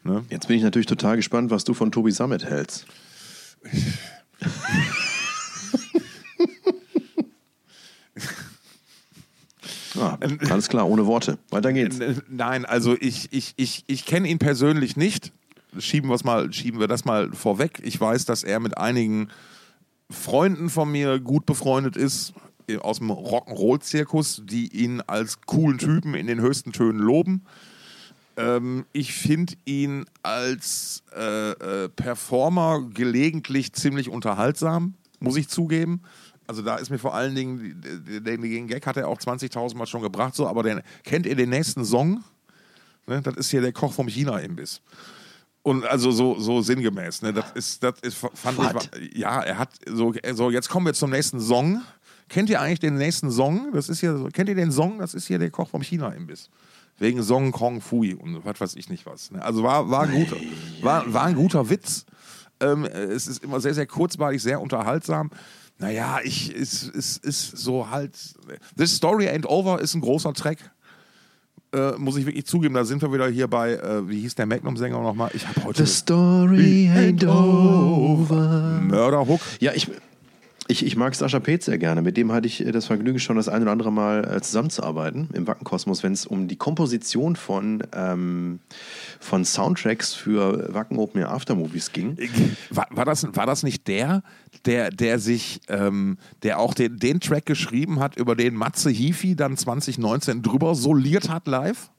[0.04, 0.24] Ne?
[0.30, 2.86] Jetzt bin ich natürlich total gespannt, was du von Tobi Summit hältst.
[9.98, 10.18] ah,
[10.50, 11.38] alles klar, ohne Worte.
[11.50, 11.98] Weiter geht's.
[12.28, 15.32] Nein, also ich, ich, ich, ich kenne ihn persönlich nicht.
[15.78, 17.80] Schieben, mal, schieben wir das mal vorweg.
[17.82, 19.28] Ich weiß, dass er mit einigen
[20.10, 22.34] Freunden von mir gut befreundet ist
[22.68, 27.44] äh, aus dem Rock'n'Roll-Zirkus, die ihn als coolen Typen in den höchsten Tönen loben.
[28.36, 36.02] Ähm, ich finde ihn als äh, äh, Performer gelegentlich ziemlich unterhaltsam, muss ich zugeben.
[36.46, 37.80] Also da ist mir vor allen Dingen,
[38.24, 41.36] den, den, Gag hat er auch 20.000 Mal schon gebracht, so, aber den, kennt ihr
[41.36, 42.22] den nächsten Song?
[43.06, 44.80] Ne, das ist hier der Koch vom China-Imbiss.
[45.62, 47.32] Und also so, so sinngemäß, ne?
[47.32, 48.90] Das ist, das ist, fand Was?
[49.00, 51.82] ich, ja, er hat so, so, jetzt kommen wir zum nächsten Song.
[52.28, 53.72] Kennt ihr eigentlich den nächsten Song?
[53.72, 54.98] Das ist hier, kennt ihr den Song?
[54.98, 56.50] Das ist hier der Koch vom China-Imbiss.
[56.98, 59.30] wegen Song Kong Fui und was weiß ich nicht was.
[59.30, 59.42] ne?
[59.42, 60.36] Also war, war, ein, guter,
[60.80, 62.06] war, war ein guter Witz.
[62.60, 65.30] Ähm, es ist immer sehr, sehr kurzweilig, sehr unterhaltsam.
[65.78, 68.16] Naja, ich, es, es ist so halt.
[68.76, 70.58] This Story Ain't Over ist ein großer Track.
[71.74, 74.44] Äh, muss ich wirklich zugeben, da sind wir wieder hier bei, äh, wie hieß der
[74.44, 75.30] Magnum-Sänger nochmal?
[75.32, 75.86] Ich habe heute.
[75.86, 78.80] The story ain't over.
[78.82, 79.40] Mörderhook.
[79.58, 79.90] Ja, ich,
[80.72, 82.02] ich, ich mag Sascha Peth sehr gerne.
[82.02, 85.28] Mit dem hatte ich äh, das Vergnügen, schon das ein oder andere Mal äh, zusammenzuarbeiten
[85.34, 88.60] im Wackenkosmos, wenn es um die Komposition von, ähm,
[89.20, 92.16] von Soundtracks für Wacken Open Air Aftermovies ging.
[92.70, 94.22] War, war, das, war das nicht der,
[94.64, 99.36] der, der sich, ähm, der auch den, den Track geschrieben hat, über den Matze Hifi
[99.36, 101.90] dann 2019 drüber soliert hat live?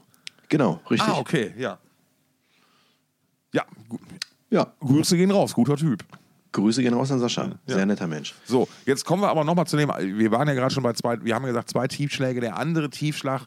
[0.49, 1.13] Genau, richtig.
[1.13, 1.79] Ah, okay, ja.
[3.53, 3.99] Ja, gu
[4.49, 6.03] Ja, Grüße gehen raus, guter Typ.
[6.53, 7.45] Grüße gehen raus an Sascha.
[7.67, 7.75] Ja.
[7.75, 8.33] Sehr netter Mensch.
[8.45, 11.23] So, jetzt kommen wir aber nochmal zu dem, wir waren ja gerade schon bei zwei,
[11.23, 12.39] wir haben ja gesagt, zwei Tiefschläge.
[12.39, 13.45] Der andere Tiefschlag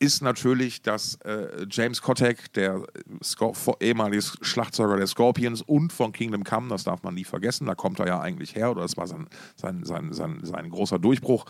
[0.00, 2.82] ist natürlich, dass äh, James Kotek, der
[3.22, 7.74] Scor ehemalige Schlagzeuger der Scorpions und von Kingdom Come, das darf man nie vergessen, da
[7.74, 11.44] kommt er ja eigentlich her, oder das war sein, sein, sein, sein, sein großer Durchbruch,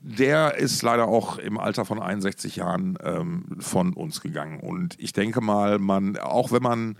[0.00, 4.58] der ist leider auch im Alter von 61 Jahren ähm, von uns gegangen.
[4.58, 6.98] Und ich denke mal, man, auch wenn man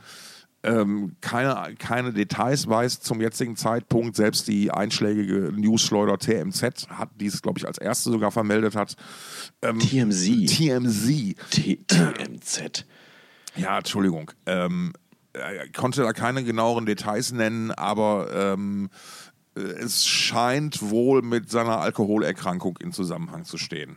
[0.65, 4.17] ähm, keine, keine Details weiß zum jetzigen Zeitpunkt.
[4.17, 8.97] Selbst die einschlägige Newsschleuder TMZ hat dies, glaube ich, als erste sogar vermeldet hat.
[9.63, 10.47] Ähm, TMZ.
[10.47, 11.37] TMZ.
[11.51, 12.87] T TMZ.
[13.57, 14.31] Ja, Entschuldigung.
[14.47, 14.95] Ähm,
[15.35, 18.89] er konnte da keine genaueren Details nennen, aber ähm,
[19.57, 23.97] äh, es scheint wohl mit seiner Alkoholerkrankung in Zusammenhang zu stehen,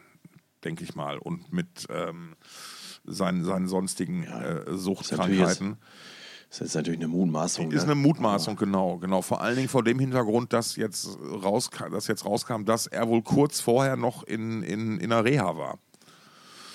[0.63, 2.35] denke ich mal, und mit ähm,
[3.05, 5.77] seinen, seinen sonstigen äh, Suchtkrankheiten.
[6.49, 7.71] Das ist natürlich eine Mutmaßung.
[7.71, 7.91] Ist ne?
[7.91, 9.21] eine Mutmaßung, genau, genau.
[9.21, 13.21] Vor allen Dingen vor dem Hintergrund, dass jetzt, rauska dass jetzt rauskam, dass er wohl
[13.21, 15.77] kurz vorher noch in, in, in einer Reha war.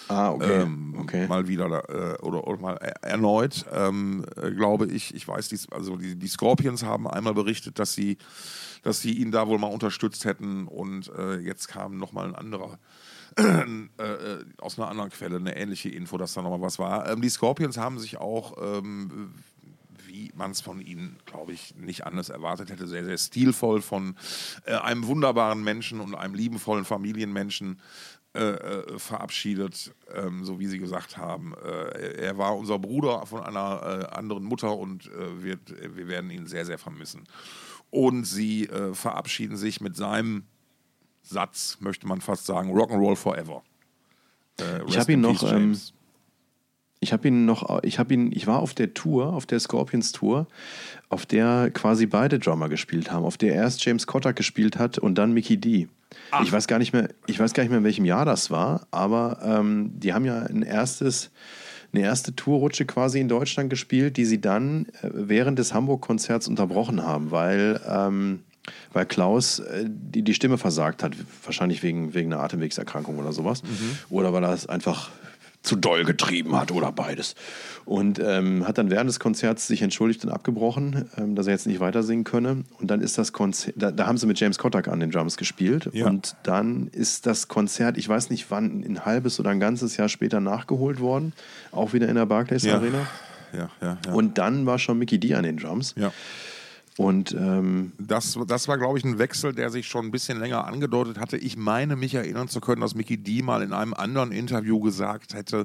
[0.08, 0.62] Ah, okay.
[0.62, 1.26] Ähm, okay.
[1.26, 5.14] Mal wieder äh, oder, oder mal er erneut, ähm, äh, glaube ich.
[5.14, 8.18] Ich weiß, dies, also die, die Scorpions haben einmal berichtet, dass sie,
[8.82, 12.78] dass sie ihn da wohl mal unterstützt hätten und äh, jetzt kam nochmal ein anderer.
[13.38, 17.08] äh, äh, aus einer anderen Quelle eine ähnliche Info, dass da nochmal was war.
[17.08, 19.32] Ähm, die Scorpions haben sich auch, ähm,
[20.12, 24.14] wie man es von ihnen, glaube ich, nicht anders erwartet hätte, sehr, sehr stilvoll von
[24.66, 27.80] äh, einem wunderbaren Menschen und einem liebenvollen Familienmenschen
[28.34, 31.54] äh, äh, verabschiedet, ähm, so wie sie gesagt haben.
[31.64, 36.30] Äh, er war unser Bruder von einer äh, anderen Mutter und äh, wird, wir werden
[36.30, 37.24] ihn sehr, sehr vermissen.
[37.90, 40.44] Und sie äh, verabschieden sich mit seinem
[41.22, 43.62] Satz, möchte man fast sagen, Rock'n'Roll Forever.
[44.86, 45.76] Ich habe ihn noch, ähm.
[47.02, 50.12] Ich habe ihn noch, ich habe ihn, ich war auf der Tour, auf der Scorpions
[50.12, 50.46] Tour,
[51.08, 55.16] auf der quasi beide Drummer gespielt haben, auf der erst James Kotak gespielt hat und
[55.16, 55.88] dann Mickey D.
[56.44, 58.86] Ich weiß gar nicht mehr, ich weiß gar nicht mehr, in welchem Jahr das war,
[58.92, 61.32] aber ähm, die haben ja ein erstes,
[61.92, 67.02] eine erste Tourrutsche quasi in Deutschland gespielt, die sie dann äh, während des Hamburg-Konzerts unterbrochen
[67.02, 68.44] haben, weil ähm,
[68.92, 73.62] weil Klaus äh, die, die Stimme versagt hat, wahrscheinlich wegen, wegen einer Atemwegserkrankung oder sowas.
[74.08, 75.10] Oder weil er es einfach
[75.62, 77.34] zu doll getrieben hat oder beides.
[77.84, 81.66] Und ähm, hat dann während des Konzerts sich entschuldigt und abgebrochen, ähm, dass er jetzt
[81.66, 82.64] nicht weiter singen könne.
[82.78, 85.36] Und dann ist das Konzert, da, da haben sie mit James Kotak an den Drums
[85.36, 85.88] gespielt.
[85.92, 86.06] Ja.
[86.06, 90.08] Und dann ist das Konzert, ich weiß nicht wann, ein halbes oder ein ganzes Jahr
[90.08, 91.32] später nachgeholt worden.
[91.70, 92.74] Auch wieder in der Barclays Ja.
[92.76, 93.06] Arena.
[93.52, 94.12] Ja, ja, ja.
[94.12, 95.94] Und dann war schon Mickey D an den Drums.
[95.96, 96.12] ja.
[96.98, 100.66] Und ähm, Das, das war, glaube ich, ein Wechsel, der sich schon ein bisschen länger
[100.66, 101.36] angedeutet hatte.
[101.38, 105.32] Ich meine, mich erinnern zu können, dass Mickey D mal in einem anderen Interview gesagt
[105.34, 105.64] hätte,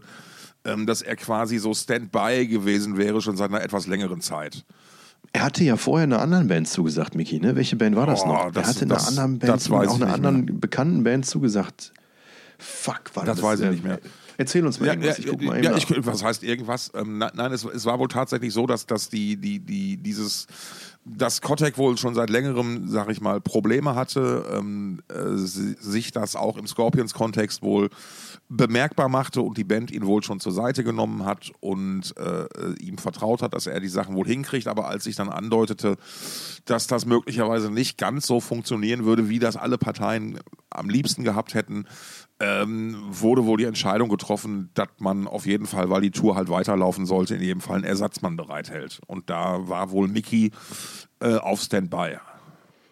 [0.63, 4.63] ähm, dass er quasi so Standby gewesen wäre, schon seit einer etwas längeren Zeit.
[5.34, 7.56] Er hatte ja vorher einer anderen Band zugesagt, Miki, ne?
[7.58, 8.52] Welche Band war das Oh, noch?
[8.52, 11.92] das- er hatte das- einer anderen Band, auch einer anderen bekannten Band zugesagt.
[12.58, 13.44] Fuck, war Das das?
[13.46, 14.00] weiß ich äh, nicht mehr.
[14.38, 15.17] Erzähl uns mal irgendwas.
[15.19, 16.91] ich guck mal eben ja, ich, was heißt irgendwas?
[16.93, 20.45] Ähm, na- nein, es, es war wohl tatsächlich so, dass, dass die, die, die, dieses,
[21.06, 26.12] dass Kotek wohl schon seit längerem, sag ich mal, Probleme hatte, ähm, äh, si- sich
[26.12, 27.89] das auch im Scorpions-Kontext wohl
[28.50, 32.45] bemerkbar machte und die Band ihn wohl schon zur Seite genommen hat und äh,
[32.82, 34.67] ihm vertraut hat, dass er die Sachen wohl hinkriegt.
[34.67, 35.97] Aber als sich dann andeutete,
[36.65, 41.56] dass das möglicherweise nicht ganz so funktionieren würde, wie das alle Parteien am liebsten gehabt
[41.56, 41.86] hätten,
[42.39, 44.27] ähm, wurde wohl die Entscheidung getroffen,
[44.74, 47.86] dass man auf jeden Fall, weil die Tour halt weiterlaufen sollte, in jedem Fall einen
[47.86, 49.00] Ersatzmann bereithält.
[49.08, 50.52] Und da war wohl Mickey
[51.20, 52.18] äh, auf Standby.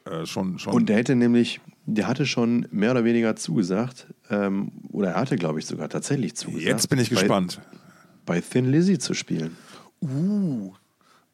[0.05, 0.73] Äh, schon, schon.
[0.73, 5.35] Und der hätte nämlich, der hatte schon mehr oder weniger zugesagt, ähm, oder er hatte,
[5.35, 6.65] glaube ich, sogar tatsächlich zugesagt.
[6.65, 7.61] Jetzt bin ich bei, gespannt.
[8.25, 9.57] Bei Thin Lizzy zu spielen.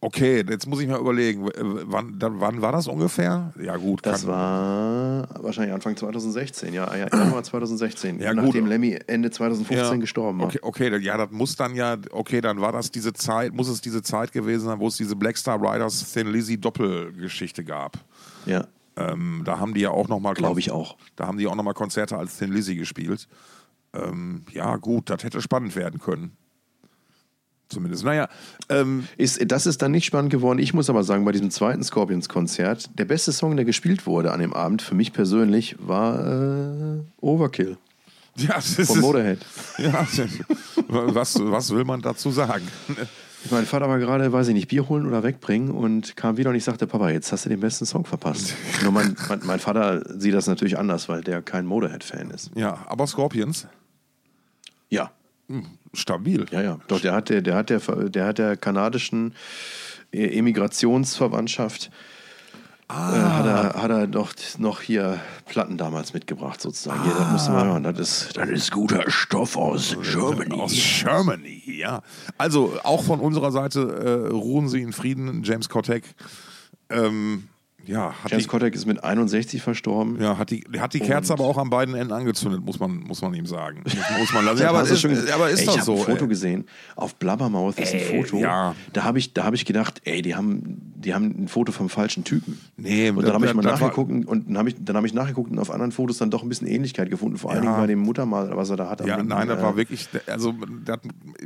[0.04, 3.54] Okay, jetzt muss ich mal überlegen, wann, wann war das ungefähr?
[3.62, 8.46] Ja gut, Das war wahrscheinlich Anfang 2016, ja, ja Januar 2016, Ja, gut.
[8.46, 10.48] nachdem Lemmy Ende 2015 gestorben war.
[10.48, 13.68] Okay, okay, dann- ja, das muss dann ja, okay, dann war das diese Zeit, muss
[13.70, 17.98] es diese Zeit gewesen sein, wo es diese Black Star Riders Thin Lizzy Doppelgeschichte gab.
[18.48, 18.66] Ja,
[18.98, 20.98] Ähm, da haben die ja auch nochmal, glaube ich auch.
[21.16, 23.28] Da haben die auch nochmal Konzerte als Thin Lizzy gespielt.
[23.94, 26.36] Ähm, ja, gut, das hätte spannend werden können.
[27.72, 28.04] Zumindest.
[28.04, 28.28] Naja,
[28.70, 30.60] ähm, Ist, das ist dann nicht spannend geworden.
[30.60, 34.40] Ich muss aber sagen, bei diesem zweiten Scorpions-Konzert, der beste Song, der gespielt wurde an
[34.40, 37.78] dem Abend, für mich persönlich, war äh, Overkill
[38.38, 39.40] ja, das ist, von Motorhead.
[39.78, 40.08] ja,
[40.88, 42.68] was, was will man dazu sagen?
[43.50, 46.56] Mein Vater war gerade, weiß ich nicht, Bier holen oder wegbringen und kam wieder und
[46.56, 48.54] ich sagte, Papa, jetzt hast du den besten Song verpasst.
[48.84, 52.52] Nur mein, mein, mein Vater sieht das natürlich anders, weil der kein Motorhead-Fan ist.
[52.56, 53.68] Ja, aber Scorpions,
[54.90, 55.12] Ja,
[55.94, 56.46] stabil.
[56.52, 56.80] ja, ja.
[56.88, 59.34] Doch, der hat der, der hat der, der hat der kanadischen
[60.12, 61.92] äh, Emigrationsverwandtschaft
[62.92, 67.04] äh, hat, er, hat er doch noch hier Platten damals mitgebracht, sozusagen.
[67.04, 67.84] Hier, das musst du mal hören.
[67.84, 70.60] Das ist, das ist guter Stoff aus Germany.
[70.60, 72.02] Aus Germany, ja.
[72.38, 76.04] Also auch von unserer Seite äh, ruhen Sie in Frieden, James Kotek.
[76.90, 77.48] Ähm,
[77.86, 80.22] ja, hat James die, Kotek ist mit 61 verstorben.
[80.22, 83.22] ja, hat die, hat die Kerze aber auch an beiden Enden angezündet, muss man, muss
[83.22, 83.84] man ihm sagen.
[83.86, 84.62] Muss, muss man lassen.
[84.62, 85.94] Ja, aber, ist, schon- aber ist ey, doch ich so.
[85.98, 86.28] ein Foto ey.
[86.28, 86.66] gesehen.
[86.96, 88.38] Auf Blabbermouth ist ein Ey, Foto.
[88.38, 88.76] ja.
[88.94, 90.62] Da habe ich, da hab ich gedacht, ey, die haben,
[90.96, 92.60] die haben ein Foto vom falschen Typen.
[92.78, 95.06] Nee, und dann habe ich mal das war- nachgeguckt und dann habe ich, dann hab
[95.06, 97.38] ich nachgeguckt und auf anderen Fotos dann doch ein bisschen Ähnlichkeit gefunden.
[97.38, 97.70] Vor allen Ja.
[97.72, 99.06] Dingen bei dem Muttermal, was er da hat.
[99.06, 100.54] Ja, nein, das äh, war wirklich, also
[100.86, 101.00] das,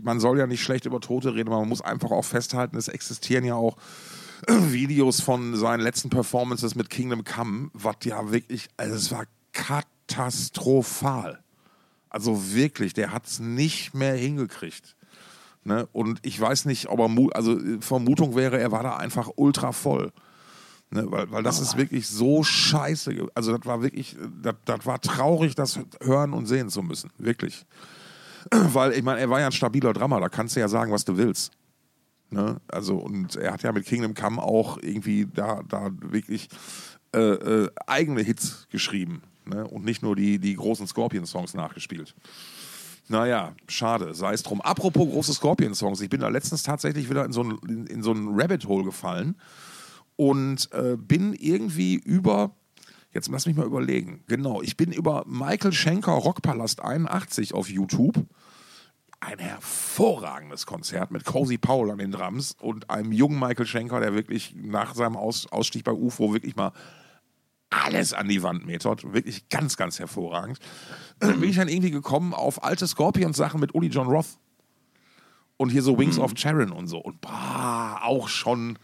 [0.03, 2.87] man soll ja nicht schlecht über Tote reden, aber man muss einfach auch festhalten, es
[2.87, 3.77] existieren ja auch
[4.71, 11.41] Videos von seinen letzten Performances mit Kingdom Come, was ja wirklich, also es war katastrophal.
[12.09, 14.95] Also wirklich, der hat es nicht mehr hingekriegt.
[15.63, 15.87] Ne?
[15.91, 19.71] Und ich weiß nicht, ob er, also äh, Vermutung wäre, er war da einfach ultra
[19.71, 20.11] voll.
[20.91, 23.27] Ne, weil, weil das ist wirklich so scheiße.
[23.33, 27.09] Also das war wirklich, das, das war traurig, das hören und sehen zu müssen.
[27.17, 27.65] Wirklich.
[28.51, 31.03] Weil, ich meine, er war ja ein stabiler Drummer, da kannst du ja sagen, was
[31.03, 31.51] du willst.
[32.29, 32.59] Ne?
[32.67, 36.49] Also, und er hat ja mit Kingdom Come auch irgendwie da, da wirklich
[37.13, 39.21] äh, äh, eigene Hits geschrieben.
[39.45, 39.65] Ne?
[39.67, 42.15] Und nicht nur die, die großen Scorpion-Songs nachgespielt.
[43.07, 44.61] Naja, schade, sei es drum.
[44.61, 48.11] Apropos große Scorpion-Songs, ich bin da letztens tatsächlich wieder in so ein, in, in so
[48.11, 49.35] ein Rabbit Hole gefallen
[50.15, 52.55] und äh, bin irgendwie über,
[53.13, 58.25] jetzt lass mich mal überlegen, genau, ich bin über Michael Schenker Rockpalast 81 auf YouTube.
[59.19, 64.13] Ein hervorragendes Konzert mit Cozy Powell an den Drums und einem jungen Michael Schenker, der
[64.13, 66.71] wirklich nach seinem Aus Ausstieg bei UFO wirklich mal
[67.69, 69.13] alles an die Wand metert.
[69.13, 70.59] Wirklich ganz, ganz hervorragend.
[71.19, 74.37] Dann bin ich dann irgendwie gekommen auf alte Scorpions-Sachen mit Uli John Roth.
[75.57, 76.97] Und hier so Wings of Charon und so.
[76.97, 78.77] Und bah, auch schon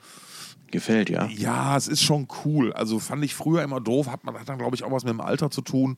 [0.71, 1.27] Gefällt, ja.
[1.27, 2.71] ja, es ist schon cool.
[2.71, 5.11] Also fand ich früher immer doof, hat man hat dann glaube ich auch was mit
[5.11, 5.97] dem Alter zu tun.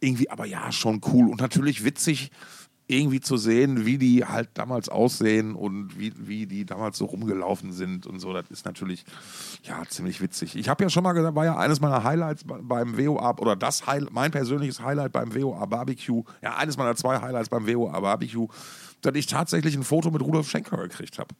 [0.00, 2.32] Irgendwie, aber ja, schon cool und natürlich witzig
[2.92, 7.72] irgendwie zu sehen, wie die halt damals aussehen und wie, wie die damals so rumgelaufen
[7.72, 8.32] sind und so.
[8.32, 9.04] Das ist natürlich
[9.64, 10.54] ja ziemlich witzig.
[10.56, 13.56] Ich habe ja schon mal gesagt, war ja eines meiner Highlights be- beim WOA oder
[13.56, 17.98] das Highlight, mein persönliches Highlight beim WOA Barbecue, ja eines meiner zwei Highlights beim WOA
[18.00, 18.46] Barbecue,
[19.00, 21.34] dass ich tatsächlich ein Foto mit Rudolf Schenker gekriegt habe.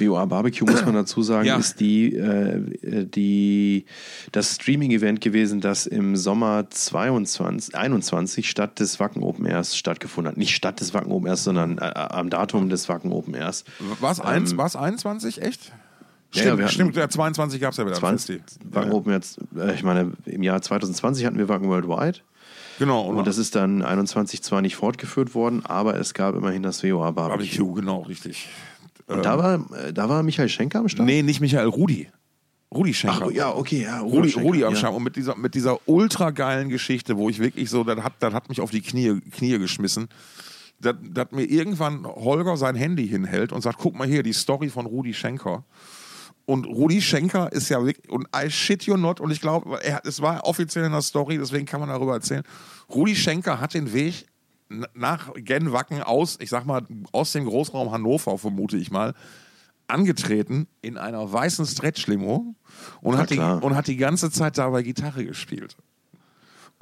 [0.00, 1.56] VOA Barbecue, muss man dazu sagen, Ja.
[1.56, 3.84] ist die, äh, die,
[4.32, 10.36] das Streaming-Event gewesen, das im Sommer 22, 21 statt des Wacken Open Airs stattgefunden hat.
[10.38, 13.64] Nicht statt des Wacken Open Airs, sondern äh, am Datum des Wacken Open Airs.
[14.00, 15.66] Was, eins, was 21, echt?
[15.66, 17.96] Ja, Stimmt, ja, wir hatten- stimmt, der 22 gab es ja wieder.
[17.96, 18.58] 20, Festi.
[18.70, 18.96] Wacken ja.
[18.96, 22.18] Open Airs, äh, ich meine, im Jahr 2020 hatten wir Wacken Worldwide.
[22.78, 26.62] Genau, und, Und das ist dann 21 zwar nicht fortgeführt worden, aber es gab immerhin
[26.62, 27.44] das VOA Barbecue.
[27.58, 28.48] Barbecue, genau, richtig.
[29.06, 31.06] Und da war, äh, da war Michael Schenker am Start?
[31.06, 32.08] Nee, nicht Michael, Rudi.
[32.72, 33.26] Rudi Schenker.
[33.26, 34.00] Ach, ja, okay, ja.
[34.00, 34.78] Rudi, Schenker, Rudi am ja.
[34.78, 34.94] Start.
[34.94, 38.32] Und mit dieser, mit dieser ultra geilen Geschichte, wo ich wirklich so, das hat, das
[38.32, 40.08] hat mich auf die Knie, Knie geschmissen,
[40.80, 44.68] dass, dass mir irgendwann Holger sein Handy hinhält und sagt, guck mal hier, die Story
[44.68, 45.64] von Rudi Schenker.
[46.46, 50.20] Und Rudi Schenker ist ja wirklich, und I shit you not, und ich glaube, es
[50.20, 52.42] war offiziell in der Story, deswegen kann man darüber erzählen.
[52.88, 54.26] Rudi Schenker hat den Weg
[54.94, 59.14] nach Genwacken aus, ich sag mal, aus dem Großraum Hannover, vermute ich mal,
[59.88, 62.54] angetreten in einer weißen Stretch-Limo
[63.00, 63.62] und, Na hat die- klar.
[63.62, 65.76] und hat die ganze Zeit dabei Gitarre gespielt.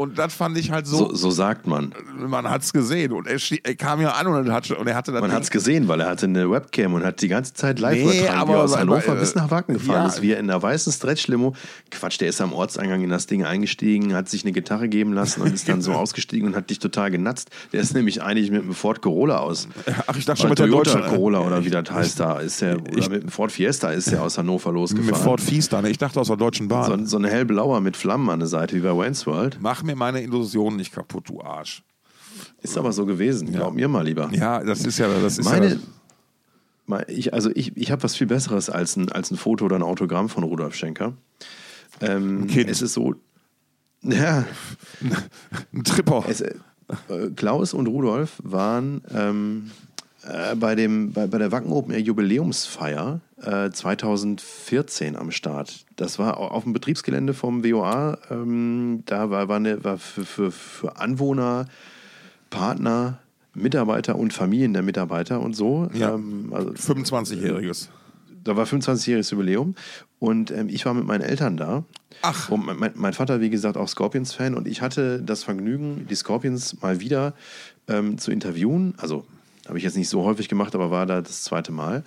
[0.01, 1.93] Und das fand ich halt so, So, so sagt man.
[2.17, 3.11] man hat's gesehen.
[3.13, 5.23] Und er, er kam ja an und, er hatte, und er hatte dann.
[5.23, 7.97] Man hat es gesehen, weil er hatte eine Webcam und hat die ganze Zeit live
[7.97, 10.07] Nee, übertragen, wie aber- er aus aber- Hannover äh, bis nach Wacken gefahren ja.
[10.07, 10.23] ist.
[10.23, 11.53] Wie er in einer weißen Stretch-Limo,
[11.91, 15.43] Quatsch, der ist am Ortseingang in das Ding eingestiegen, hat sich eine Gitarre geben lassen
[15.43, 17.51] und ist dann so ausgestiegen und hat dich total genatzt.
[17.73, 19.67] Der ist nämlich eigentlich mit einem Ford Corolla aus.
[20.07, 21.09] Ach, ich dachte schon mit der Toyota deutschen.
[21.11, 22.39] Corolla oder wie das heißt da.
[22.39, 25.11] Ist der, oder mit dem Ford Fiesta ist er aus Hannover losgefahren.
[25.11, 25.91] mit Ford Fiesta, ne?
[25.91, 27.01] Ich dachte aus der Deutschen Bahn.
[27.01, 29.59] so, so eine hellblauer mit Flammen an der Seite, wie bei Wayne's World.
[29.61, 31.83] Mach mir meine Illusionen nicht kaputt, du Arsch.
[32.63, 34.31] Ist aber so gewesen, glaub mir mal lieber.
[34.33, 35.09] Ja, das ist ja.
[35.09, 35.77] Das ist Meine, ja,
[36.89, 39.77] Mal, ich, also ich, ich habe was viel Besseres als ein, als ein Foto oder
[39.77, 41.13] ein Autogramm von Rudolf Schenker.
[42.01, 42.71] Ähm, Kind.
[42.71, 43.15] es ist so,
[44.03, 44.47] ja,
[45.75, 46.25] ein Tripper.
[46.29, 46.55] es, äh,
[47.37, 49.71] Klaus und Rudolf waren ähm,
[50.23, 55.85] äh, bei, dem, bei, bei der Wacken Open Air Jubiläumsfeier äh, 2014 am Start.
[55.97, 58.19] Das war au- auf dem Betriebsgelände vom WOA.
[58.31, 61.67] Ähm, da war, war, eine, war für, für, für Anwohner,
[62.51, 63.19] Partner,
[63.55, 65.89] Mitarbeiter und Familien der Mitarbeiter und so.
[65.95, 66.15] Ja.
[66.15, 67.89] Ähm, also 25-Jähriges.
[68.45, 69.75] da war 25-jähriges Jubiläum
[70.19, 71.85] und ähm, ich war mit meinen Eltern da.
[72.23, 72.49] Ach.
[72.51, 76.15] Und mein, mein, mein Vater, wie gesagt, auch Scorpions-Fan und ich hatte das Vergnügen, die
[76.15, 77.35] Scorpions mal wieder
[77.89, 78.95] ähm, zu interviewen.
[78.99, 79.25] Also
[79.69, 82.03] habe ich jetzt nicht so häufig gemacht, aber war da das zweite Mal.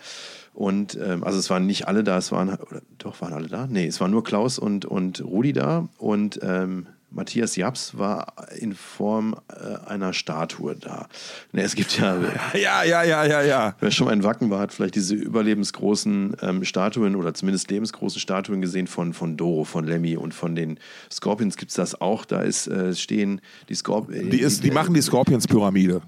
[0.54, 3.68] Und ähm, also es waren nicht alle da, es waren, oder doch waren alle da?
[3.68, 8.74] Nee, es waren nur Klaus und, und Rudi da und ähm, Matthias Japs war in
[8.74, 11.08] Form äh, einer Statue da.
[11.52, 12.18] Ne, es gibt ja
[12.54, 13.76] Ja, ja, ja, ja, ja.
[13.80, 18.20] Wer schon mal in Wacken war, hat vielleicht diese überlebensgroßen ähm, Statuen oder zumindest lebensgroßen
[18.20, 20.80] Statuen gesehen von, von Doro, von Lemmy und von den
[21.12, 22.24] Scorpions gibt es das auch.
[22.24, 24.30] Da ist, äh, stehen die Scorpions.
[24.30, 26.02] Die, ist, die machen die Scorpions-Pyramide.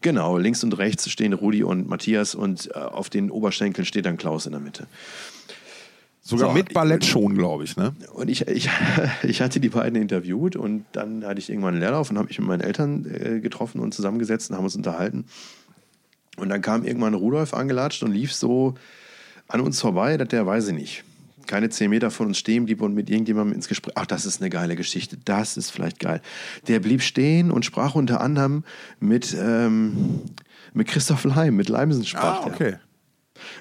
[0.00, 4.16] Genau, links und rechts stehen Rudi und Matthias und äh, auf den Oberschenkeln steht dann
[4.16, 4.86] Klaus in der Mitte.
[6.22, 7.94] Sogar So, mit ich- Ballett schon, glaube ich, ne?
[8.12, 8.68] Und ich, ich,
[9.22, 12.38] ich hatte die beiden interviewt und dann hatte ich irgendwann einen Leerlauf und habe mich
[12.38, 15.24] mit meinen Eltern äh, getroffen und zusammengesetzt und haben uns unterhalten.
[16.36, 18.74] Und dann kam irgendwann Rudolf angelatscht und lief so
[19.48, 21.04] an uns vorbei, dass der weiß ich nicht.
[21.48, 23.94] Keine zehn Meter von uns stehen blieb und mit irgendjemandem ins Gespräch.
[23.96, 25.16] Ach, das ist eine geile Geschichte.
[25.24, 26.20] Das ist vielleicht geil.
[26.68, 28.62] Der blieb stehen und sprach unter anderem
[29.00, 30.20] mit, ähm,
[30.74, 32.80] mit Christoph Leim, mit Leimsen sprach Ah, der.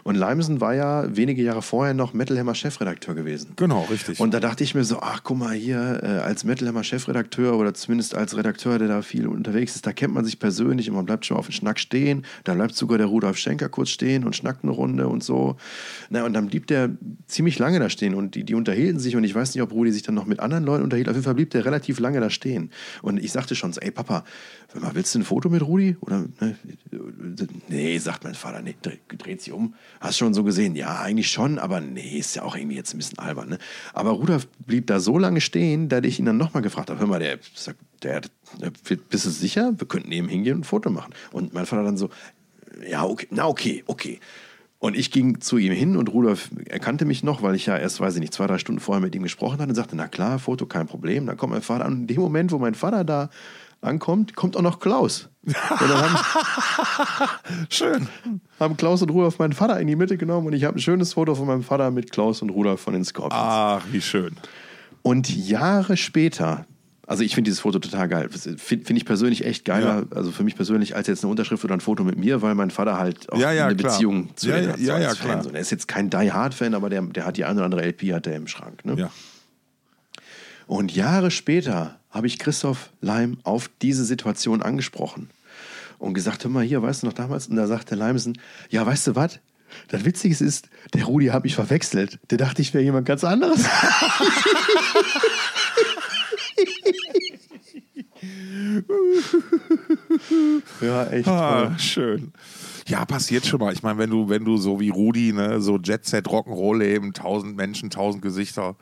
[0.03, 3.53] Und Leimsen war ja wenige Jahre vorher noch Metal Hammer Chefredakteur gewesen.
[3.55, 4.19] Genau, richtig.
[4.19, 7.57] Und da dachte ich mir so, ach guck mal hier, äh, als Metal Hammer Chefredakteur
[7.57, 10.95] oder zumindest als Redakteur, der da viel unterwegs ist, da kennt man sich persönlich und
[10.95, 12.25] man bleibt schon auf den Schnack stehen.
[12.43, 15.57] Da bleibt sogar der Rudolf Schenker kurz stehen und schnackt eine Runde und so.
[16.09, 16.89] Na, und dann blieb der
[17.27, 19.91] ziemlich lange da stehen und die, die unterhielten sich und ich weiß nicht, ob Rudi
[19.91, 21.09] sich dann noch mit anderen Leuten unterhielt.
[21.09, 22.71] Auf jeden Fall blieb der relativ lange da stehen.
[23.01, 24.23] Und ich sagte schon so, ey Papa,
[24.75, 25.95] mal, willst du ein Foto mit Rudi?
[26.01, 26.57] Oder, ne?
[27.69, 29.73] Nee, sagt mein Vater, nee, dreht, sich um.
[29.99, 30.75] Hast schon so gesehen?
[30.75, 33.49] Ja, eigentlich schon, aber nee, ist ja auch irgendwie jetzt ein bisschen albern.
[33.49, 33.59] Ne?
[33.93, 37.07] Aber Rudolf blieb da so lange stehen, dass ich ihn dann nochmal gefragt habe, hör
[37.07, 37.39] mal, der,
[38.03, 38.21] der,
[38.59, 38.71] der,
[39.09, 39.73] bist du sicher?
[39.77, 41.13] Wir könnten neben hingehen und ein Foto machen.
[41.31, 42.09] Und mein Vater dann so,
[42.89, 44.19] ja, okay, na okay, okay.
[44.79, 47.99] Und ich ging zu ihm hin und Rudolf erkannte mich noch, weil ich ja erst,
[47.99, 50.37] weiß ich nicht, zwei, drei Stunden vorher mit ihm gesprochen hatte und sagte, na klar,
[50.37, 51.25] Foto, kein Problem.
[51.25, 52.01] Dann kommt mein Vater an.
[52.01, 53.29] In dem Moment, wo mein Vater da
[53.81, 55.29] ankommt, kommt auch noch Klaus.
[55.45, 56.17] Und dann haben,
[57.69, 58.07] Schön.
[58.59, 61.13] haben Klaus und Rudolf meinen Vater in die Mitte genommen und ich habe ein schönes
[61.13, 63.33] Foto von meinem Vater mit Klaus und Rudolf von den Scorpions.
[63.35, 64.35] Ach, wie schön.
[65.03, 66.65] Und Jahre später,
[67.05, 68.29] also ich finde dieses Foto total geil.
[68.29, 71.75] Finde find ich persönlich echt geiler, also für mich persönlich, als jetzt eine Unterschrift oder
[71.75, 73.93] ein Foto mit mir, weil mein Vater halt auch Ja, ja, eine klar.
[73.93, 74.79] Beziehung zu Ja, ja, hat.
[74.79, 75.43] ja, ja, klar.
[75.43, 77.85] So, der ist jetzt kein Die Hard-Fan, aber der, der hat die eine oder andere
[77.85, 78.83] LP hat der im Schrank.
[78.83, 78.95] Ne?
[78.97, 79.11] Ja.
[80.65, 85.29] Und Jahre später habe ich Christoph Leim auf diese Situation angesprochen
[85.99, 87.47] und gesagt, hör mal hier, weißt du noch damals?
[87.47, 89.39] Und da sagte Leimsen, ja, weißt du was?
[89.89, 92.19] Das Witzige ist, der Rudi hat mich verwechselt.
[92.31, 93.63] Der dachte, ich wäre jemand ganz anderes.
[100.81, 101.25] ja, echt.
[101.25, 101.35] toll.
[101.35, 102.33] Ah, schön.
[102.87, 103.73] Ja, passiert schon mal.
[103.73, 107.13] Ich meine, wenn du, wenn du so wie Rudi, ne, so Jet Set, Rock'n'Roll leben,
[107.13, 108.75] tausend Menschen, tausend Gesichter,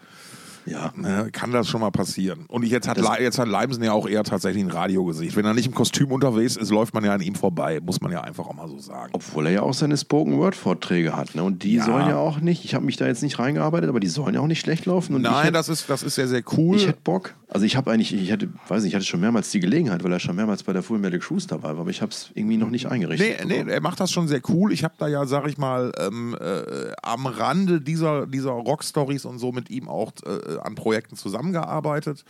[0.65, 0.91] Ja.
[0.95, 2.45] ne, kann das schon mal passieren.
[2.47, 5.36] Und ich, jetzt, hat, Le- jetzt hat Leimsen ja auch eher tatsächlich ein Radiogesicht.
[5.36, 8.12] Wenn er nicht im Kostüm unterwegs ist, läuft man ja an ihm vorbei, muss man
[8.12, 9.12] ja einfach auch mal so sagen.
[9.13, 11.36] Obwohl er ja auch seine Spoken-Word-Vorträge hat.
[11.36, 11.43] Ne?
[11.43, 11.86] Und die Ja.
[11.86, 14.41] sollen ja auch nicht, ich habe mich da jetzt nicht reingearbeitet, aber die sollen ja
[14.41, 15.15] auch nicht schlecht laufen.
[15.15, 16.78] Und ich Nein, hätt- das ist, das ist sehr, sehr cool.
[16.78, 17.36] Ich hätte Bock.
[17.47, 20.12] Also ich habe eigentlich, ich hatte, weiß nicht, ich hatte schon mehrmals die Gelegenheit, weil
[20.12, 22.58] er schon mehrmals bei der Full Metal Cruise dabei war, aber ich habe es irgendwie
[22.58, 23.45] noch nicht eingerichtet.
[23.45, 24.71] Nee, nee, er macht das schon sehr cool.
[24.73, 29.38] Ich habe da ja, sag ich mal, ähm, äh, am Rande dieser, dieser Rock-Stories und
[29.38, 32.25] so mit ihm auch äh, an Projekten zusammengearbeitet.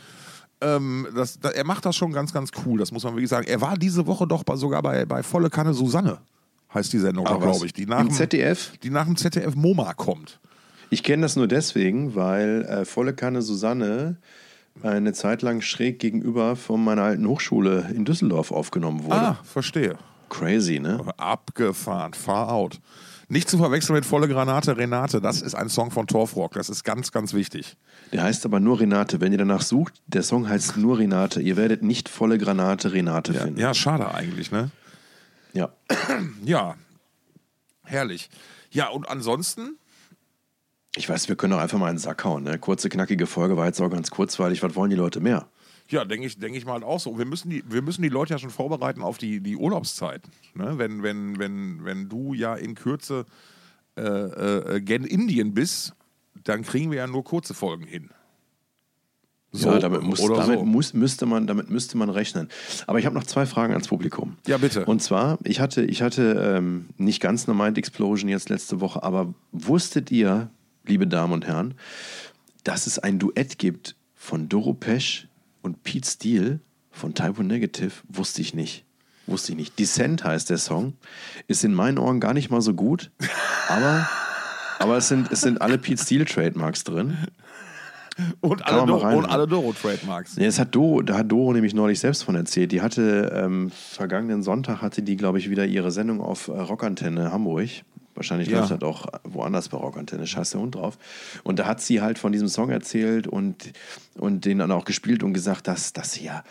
[0.61, 3.47] Ähm, das, da, er macht das schon ganz, ganz cool, das muss man wirklich sagen.
[3.47, 6.19] Er war diese Woche doch bei, sogar bei, bei Volle Kanne Susanne,
[6.73, 7.73] heißt die Sendung, glaube ich.
[7.73, 8.73] Die nach Im dem- ZDF?
[8.83, 10.39] Die nach dem ZDF MoMA kommt.
[10.89, 14.17] Ich kenne das nur deswegen, weil äh, volle Kanne Susanne
[14.83, 19.15] eine Zeit lang schräg gegenüber von meiner alten Hochschule in Düsseldorf aufgenommen wurde.
[19.15, 19.97] Ah, verstehe.
[20.29, 21.05] Crazy, ne?
[21.17, 22.79] Abgefahren, far out.
[23.27, 26.83] Nicht zu verwechseln mit Volle Granate Renate, das ist ein Song von Torfrock, das ist
[26.83, 27.75] ganz, ganz wichtig.
[28.11, 29.19] Der heißt aber nur Renate.
[29.19, 31.41] Wenn ihr danach sucht, der Song heißt nur Renate.
[31.41, 33.59] Ihr werdet nicht volle Granate Renate finden.
[33.59, 34.69] Ja, schade eigentlich, ne?
[35.53, 35.73] ja.
[36.43, 36.75] Ja,
[37.83, 38.29] herrlich.
[38.69, 39.77] Ja, und ansonsten,
[40.95, 42.43] Ich weiß, wir können doch einfach mal in den Sack hauen.
[42.43, 42.57] Ne?
[42.57, 44.63] Kurze, knackige Folge war jetzt auch ganz kurzweilig.
[44.63, 45.47] Was wollen die Leute mehr?
[45.89, 47.17] ja, denke ich, denke ich mal auch so.
[47.17, 50.21] Wir müssen die, wir müssen die Leute ja schon vorbereiten auf die, die Urlaubszeit.
[50.55, 50.77] Ne?
[50.77, 53.25] Wenn, wenn, wenn, wenn du ja in Kürze
[53.97, 55.93] äh, äh, gen Indien bist,
[56.43, 58.09] dann kriegen wir ja nur kurze Folgen hin.
[59.51, 60.65] So, ja, damit, muss, damit, so.
[60.65, 62.49] muss, müsste man, damit müsste man rechnen.
[62.87, 64.35] Aber ich habe noch zwei Fragen ans Publikum.
[64.47, 64.83] Ja, bitte.
[64.85, 69.01] Und zwar, ich hatte, ich hatte ähm, nicht ganz eine Mind Explosion jetzt letzte Woche,
[69.01, 70.49] aber wusstet ihr,
[70.87, 71.75] liebe Damen und Herren,
[72.63, 75.27] dass es ein Duett gibt von Doro Pesch
[75.61, 76.59] und Pete Steele
[76.91, 77.91] von Typo Negative?
[78.07, 78.85] Wusste ich nicht.
[79.27, 79.79] Wusste ich nicht.
[79.79, 80.93] Descent heißt der Song.
[81.47, 83.11] Ist in meinen Ohren gar nicht mal so gut,
[83.69, 84.07] aber,
[84.79, 87.17] aber es, sind, es sind alle Pete Steele Trademarks drin.
[88.41, 90.35] und, kann alle Doro, und alle Doro-Trademarks.
[90.37, 92.71] Ja, das hat Doro, da hat Doro nämlich neulich selbst von erzählt.
[92.71, 97.31] Die hatte ähm, vergangenen Sonntag hatte die, glaube ich, wieder ihre Sendung auf äh, Rockantenne
[97.31, 97.69] Hamburg.
[98.15, 98.59] Wahrscheinlich Ja.
[98.59, 100.97] läuft das auch woanders bei Rockantenne, scheiß der Hund drauf.
[101.43, 103.71] Und da hat sie halt von diesem Song erzählt und,
[104.15, 106.43] und den dann auch gespielt und gesagt, dass, dass sie ja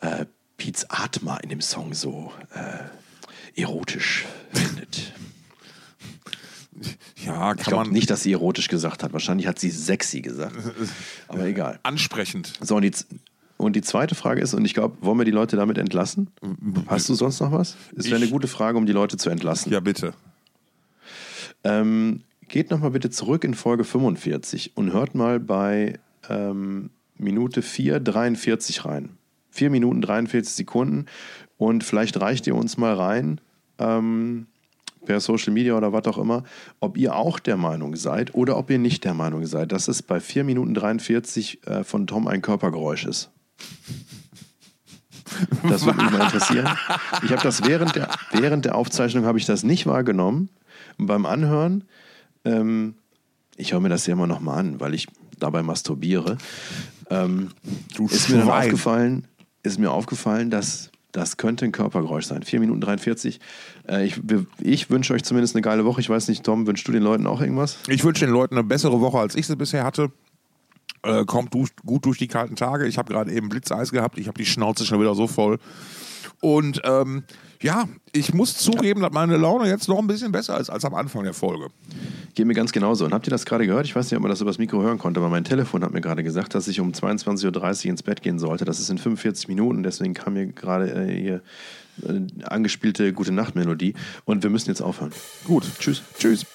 [0.00, 5.12] äh, Piets Atma in dem Song so äh, erotisch findet.
[7.26, 9.12] Ja, Ich kann glaube man nicht, dass sie erotisch gesagt hat.
[9.12, 10.54] Wahrscheinlich hat sie sexy gesagt.
[11.28, 11.78] Aber egal.
[11.82, 12.54] ansprechend.
[12.62, 12.92] So, und die,
[13.58, 16.30] und die zweite Frage ist, und ich glaube, wollen wir die Leute damit entlassen?
[16.86, 17.76] Hast du sonst noch was?
[17.96, 19.70] Es wäre eine Ich- gute Frage, um die Leute zu entlassen.
[19.72, 20.14] Ja, bitte.
[21.64, 25.98] Ähm, geht nochmal bitte zurück in Folge 45 und hört mal bei
[26.28, 29.10] ähm, Minute 4,43 rein.
[29.50, 31.06] 4 Minuten 43 Sekunden.
[31.56, 33.40] Und vielleicht reicht ihr uns mal rein,
[33.78, 34.46] ähm,
[35.04, 36.44] per Social Media oder was auch immer,
[36.78, 40.02] ob ihr auch der Meinung seid oder ob ihr nicht der Meinung seid, dass es
[40.02, 43.30] bei 4 Minuten 43 äh, von Tom ein Körpergeräusch ist.
[45.68, 46.68] Das würde mich mal interessieren.
[47.22, 50.50] Ich habe das während der, während der Aufzeichnung habe ich das nicht wahrgenommen.
[51.00, 51.84] Und beim Anhören,
[52.44, 52.94] ähm,
[53.56, 56.36] ich höre mir das ja immer noch mal an, weil ich dabei masturbiere,
[57.08, 57.50] ähm,
[57.96, 59.26] Du ist mir dann aufgefallen,
[59.62, 62.42] ist mir aufgefallen, dass das könnte ein Körpergeräusch sein.
[62.42, 63.40] 4 Minuten 43.
[63.88, 64.20] Äh, ich
[64.60, 66.02] ich wünsche euch zumindest eine geile Woche.
[66.02, 67.78] Ich weiß nicht, Tom, wünschst du den Leuten auch irgendwas?
[67.88, 70.12] Ich wünsche den Leuten eine bessere Woche, als ich sie bisher hatte.
[71.02, 72.86] Äh, kommt du, gut durch die kalten Tage.
[72.86, 74.18] Ich habe gerade eben Blitzeis gehabt.
[74.18, 75.58] Ich habe die Schnauze schon wieder so voll.
[76.40, 77.24] Und ähm,
[77.62, 80.94] ja, ich muss zugeben, dass meine Laune jetzt noch ein bisschen besser ist als am
[80.94, 81.68] Anfang der Folge.
[82.34, 83.04] Geht mir ganz genauso.
[83.04, 83.86] Und habt ihr das gerade gehört?
[83.86, 86.00] Ich weiß nicht, ob man das übers Mikro hören konnte, aber mein Telefon hat mir
[86.00, 88.64] gerade gesagt, dass ich um 22.30 Uhr ins Bett gehen sollte.
[88.64, 91.42] Das ist in 45 Minuten, deswegen kam mir gerade äh, hier
[92.08, 93.94] äh, angespielte Gute Nacht Melodie.
[94.24, 95.12] Und wir müssen jetzt aufhören.
[95.44, 95.64] Gut.
[95.78, 96.02] Tschüss.
[96.18, 96.46] Tschüss.